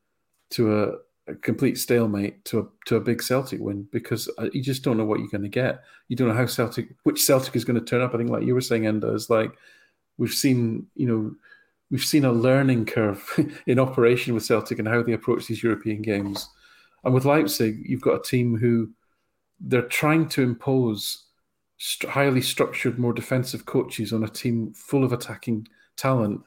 [0.51, 4.61] to a, a complete stalemate to a to a big Celtic win because uh, you
[4.61, 5.83] just don't know what you're going to get.
[6.07, 8.13] You don't know how Celtic, which Celtic is going to turn up.
[8.13, 9.51] I think, like you were saying, Enda, is like
[10.17, 11.35] we've seen, you know,
[11.93, 16.01] we've seen a learning curve in operation with Celtic and how they approach these European
[16.01, 16.49] games.
[17.03, 18.89] And with Leipzig, you've got a team who
[19.59, 21.25] they're trying to impose
[21.77, 26.41] st- highly structured, more defensive coaches on a team full of attacking talent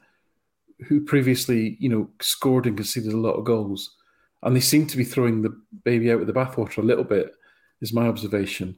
[0.89, 3.95] who previously, you know, scored and conceded a lot of goals.
[4.43, 7.31] And they seem to be throwing the baby out with the bathwater a little bit,
[7.79, 8.75] is my observation.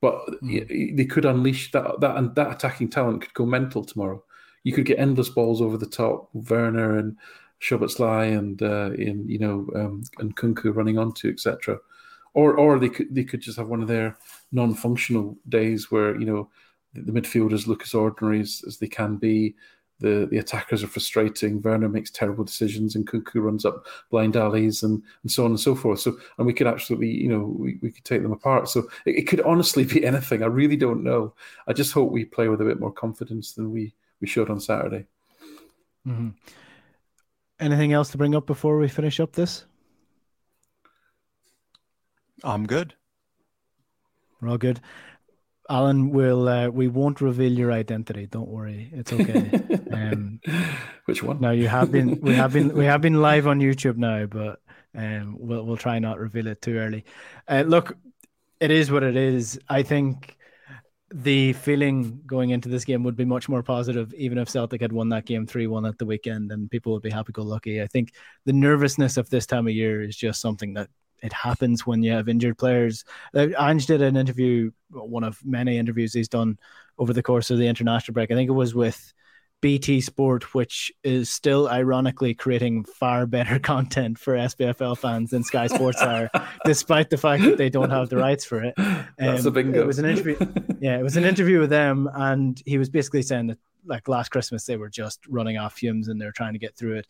[0.00, 0.96] But mm.
[0.96, 4.22] they could unleash that that and that attacking talent could go mental tomorrow.
[4.64, 7.16] You could get endless balls over the top, Werner and
[7.60, 11.78] Szoboszlai and uh, in you know um, and Kunku running onto etc
[12.34, 14.16] or or they could they could just have one of their
[14.52, 16.48] non-functional days where you know
[16.94, 19.54] the, midfielders look as ordinary as, as, they can be.
[20.00, 21.62] The, the attackers are frustrating.
[21.62, 25.60] Werner makes terrible decisions, and Nkunku runs up blind alleys, and, and so on and
[25.60, 26.00] so forth.
[26.00, 28.68] So, and we could absolutely, you know, we, we could take them apart.
[28.68, 30.42] So, it, it could honestly be anything.
[30.42, 31.34] I really don't know.
[31.68, 34.60] I just hope we play with a bit more confidence than we we showed on
[34.60, 35.04] Saturday.
[36.06, 36.28] Mm-hmm.
[37.60, 39.66] Anything else to bring up before we finish up this?
[42.42, 42.94] I'm good.
[44.40, 44.80] We're all good.
[45.68, 48.26] Alan, will uh, we won't reveal your identity.
[48.26, 49.50] Don't worry, it's okay.
[49.92, 50.40] Um,
[51.04, 51.38] Which one?
[51.38, 54.58] No, you have been we have been we have been live on YouTube now, but
[54.96, 57.04] um, we'll we'll try not reveal it too early.
[57.46, 57.94] Uh, look,
[58.58, 59.60] it is what it is.
[59.68, 60.38] I think
[61.14, 64.92] the feeling going into this game would be much more positive, even if Celtic had
[64.92, 67.82] won that game 3 1 at the weekend and people would be happy go lucky.
[67.82, 68.12] I think
[68.44, 70.88] the nervousness of this time of year is just something that
[71.22, 73.04] it happens when you have injured players.
[73.34, 76.58] Uh, Ange did an interview, one of many interviews he's done
[76.98, 78.30] over the course of the international break.
[78.30, 79.12] I think it was with
[79.62, 85.68] BT Sport, which is still ironically creating far better content for SPFL fans than Sky
[85.68, 86.28] Sports are,
[86.66, 88.74] despite the fact that they don't have the rights for it.
[88.76, 89.80] Um, That's a bingo.
[89.80, 90.36] It was an interview.
[90.80, 94.28] yeah, it was an interview with them, and he was basically saying that like last
[94.28, 97.06] Christmas they were just running off fumes and they're trying to get through it.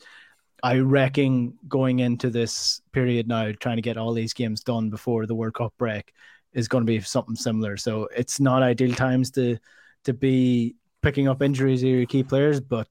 [0.63, 5.27] I reckon going into this period now, trying to get all these games done before
[5.27, 6.13] the World Cup break
[6.53, 7.77] is going to be something similar.
[7.77, 9.59] So it's not ideal times to
[10.05, 12.89] to be picking up injuries of your key players, but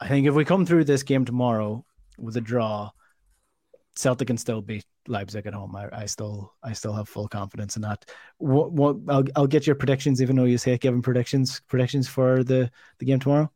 [0.00, 1.84] I think if we come through this game tomorrow
[2.18, 2.90] with a draw,
[3.94, 5.76] Celtic can still beat Leipzig at home.
[5.76, 8.04] I, I still I still have full confidence in that.
[8.38, 12.42] What what I'll I'll get your predictions, even though you say given predictions predictions for
[12.42, 13.50] the the game tomorrow.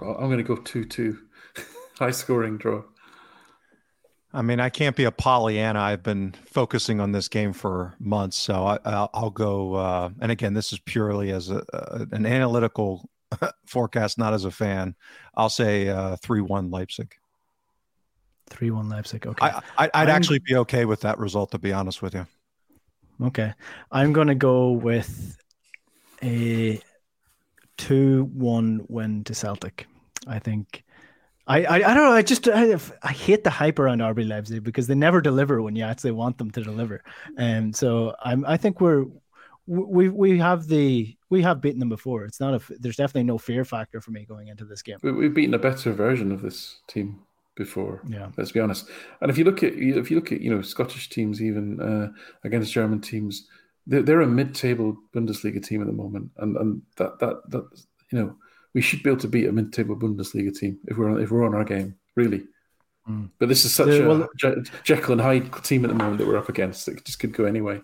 [0.00, 1.18] I'm going to go 2 2.
[1.98, 2.82] High scoring draw.
[4.34, 5.78] I mean, I can't be a Pollyanna.
[5.78, 9.74] I've been focusing on this game for months, so I, will go.
[9.74, 13.08] Uh, and again, this is purely as a, a, an analytical
[13.66, 14.96] forecast, not as a fan.
[15.36, 17.14] I'll say uh, three-one Leipzig.
[18.50, 19.24] Three-one Leipzig.
[19.24, 19.52] Okay.
[19.78, 22.26] I, would actually be okay with that result, to be honest with you.
[23.22, 23.52] Okay,
[23.92, 25.38] I'm going to go with
[26.24, 26.80] a
[27.76, 29.86] two one win to Celtic.
[30.26, 30.84] I think.
[31.46, 32.12] I, I, I don't know.
[32.12, 35.76] I just I, I hate the hype around RB Leipzig because they never deliver when
[35.76, 37.02] you actually want them to deliver.
[37.36, 39.04] And so I'm I think we're
[39.66, 42.24] we we have the we have beaten them before.
[42.24, 42.78] It's not a.
[42.78, 44.98] There's definitely no fear factor for me going into this game.
[45.02, 47.20] We, we've beaten a better version of this team
[47.56, 48.02] before.
[48.08, 48.30] Yeah.
[48.36, 48.88] let's be honest.
[49.20, 52.08] And if you look at if you look at you know Scottish teams even uh,
[52.44, 53.48] against German teams,
[53.86, 57.64] they're, they're a mid-table Bundesliga team at the moment, and and that that that
[58.12, 58.36] you know
[58.74, 61.44] we should be able to beat a mid-table Bundesliga team if we're on, if we're
[61.46, 62.44] on our game really.
[63.08, 63.30] Mm.
[63.38, 66.18] But this is such Yeah, a well- Je- Jekyll and Hyde team at the moment
[66.18, 66.88] that we're up against.
[66.88, 67.80] It just could go anyway.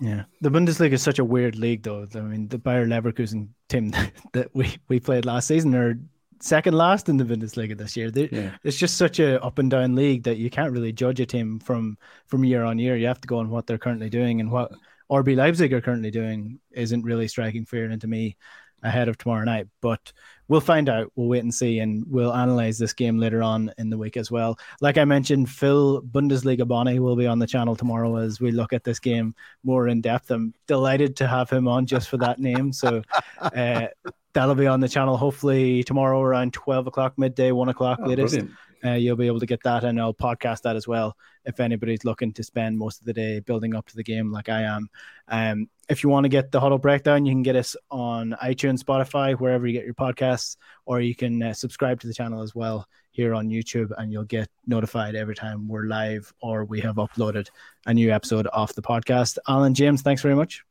[0.00, 2.06] Yeah, the Bundesliga is such a weird league, though.
[2.14, 3.92] I mean, the Bayer Leverkusen team
[4.32, 5.98] that we we played last season are
[6.40, 8.10] second last in the Bundesliga this year.
[8.10, 8.56] They, Yeah.
[8.62, 11.58] It's just such a up and down league that you can't really judge a team
[11.60, 11.96] from
[12.26, 12.96] from year on year.
[12.96, 14.70] You have to go on what they're currently doing, and what
[15.10, 18.36] RB Leipzig are currently doing isn't really striking fear into me
[18.82, 19.66] ahead of tomorrow night.
[19.80, 20.12] But
[20.48, 21.10] we'll find out.
[21.16, 24.30] We'll wait and see, and we'll analyze this game later on in the week as
[24.30, 24.58] well.
[24.80, 28.72] Like I mentioned, Phil Bundesliga Bonnie will be on the channel tomorrow as we look
[28.72, 30.30] at this game more in depth.
[30.30, 32.72] I'm delighted to have him on just for that name.
[32.72, 33.02] So
[33.40, 33.86] uh,
[34.32, 38.34] that'll be on the channel hopefully tomorrow around 12 o'clock, midday, 1 o'clock Oh, latest.
[38.34, 38.56] brilliant.
[38.84, 41.16] Uh, you'll be able to get that, and I'll podcast that as well
[41.46, 44.50] if anybody's looking to spend most of the day building up to the game like
[44.50, 44.88] I am.
[45.28, 48.82] Um, if you want to get the huddle breakdown, you can get us on iTunes,
[48.82, 52.54] Spotify, wherever you get your podcasts, or you can uh, subscribe to the channel as
[52.54, 56.96] well here on YouTube, and you'll get notified every time we're live or we have
[56.96, 57.48] uploaded
[57.86, 59.38] a new episode of the podcast.
[59.48, 60.64] Alan, James, thanks very much.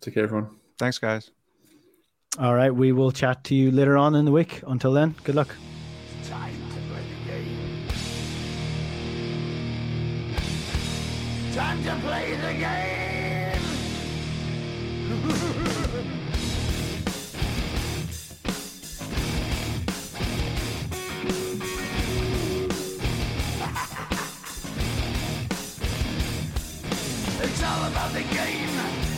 [0.00, 0.50] Take care, everyone.
[0.78, 1.30] Thanks, guys.
[2.38, 4.62] All right, we will chat to you later on in the week.
[4.66, 5.54] Until then, good luck.
[6.24, 7.88] Time to play the game.
[11.54, 13.21] Time to play the game.
[15.12, 15.20] It's
[27.62, 28.70] all about the game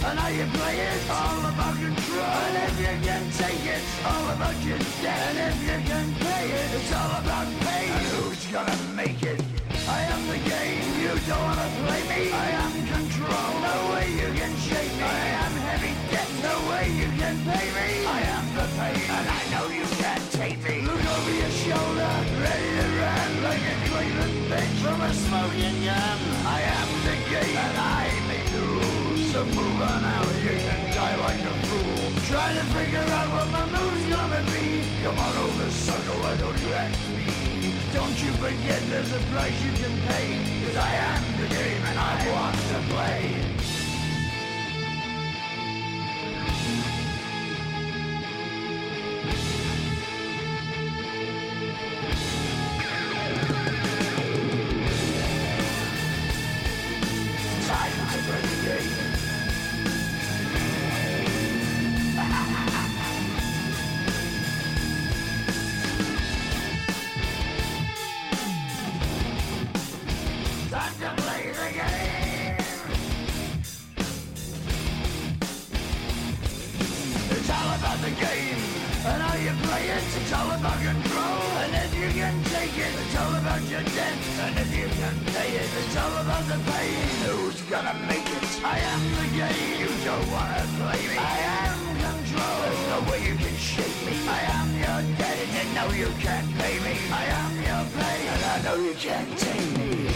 [0.05, 1.11] and how you play it.
[1.11, 2.24] All about control.
[2.24, 4.76] And if you can take it, all about your.
[4.76, 7.88] And if you can pay it, it's all about pay.
[7.88, 9.53] And who's gonna make it?
[9.87, 10.80] I am the game.
[11.05, 12.32] You don't wanna play me.
[12.32, 13.51] I am control.
[13.61, 15.05] No way you can shake me.
[15.05, 16.28] I am heavy debt.
[16.41, 17.89] No way you can pay me.
[18.09, 20.89] I am the pain, and I know you can't take me.
[20.89, 26.18] Look over your shoulder, ready to run like a Cleveland bitch from a smoking gun.
[26.49, 29.20] I am the game, and I make the rules.
[29.32, 32.09] So move on out, you can die like a fool.
[32.32, 34.80] Try to figure out what my move's gonna be.
[35.05, 37.53] Come on over, sucker, why don't you ask me?
[37.95, 40.66] Don't you forget there's a price you can pay.
[40.66, 43.53] Cause I am the game and I want to play.
[98.85, 100.09] You can't take me.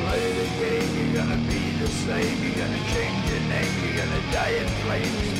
[0.00, 2.42] Play the game, you're gonna be the same.
[2.42, 5.39] You're gonna change your name, you're gonna die in flames.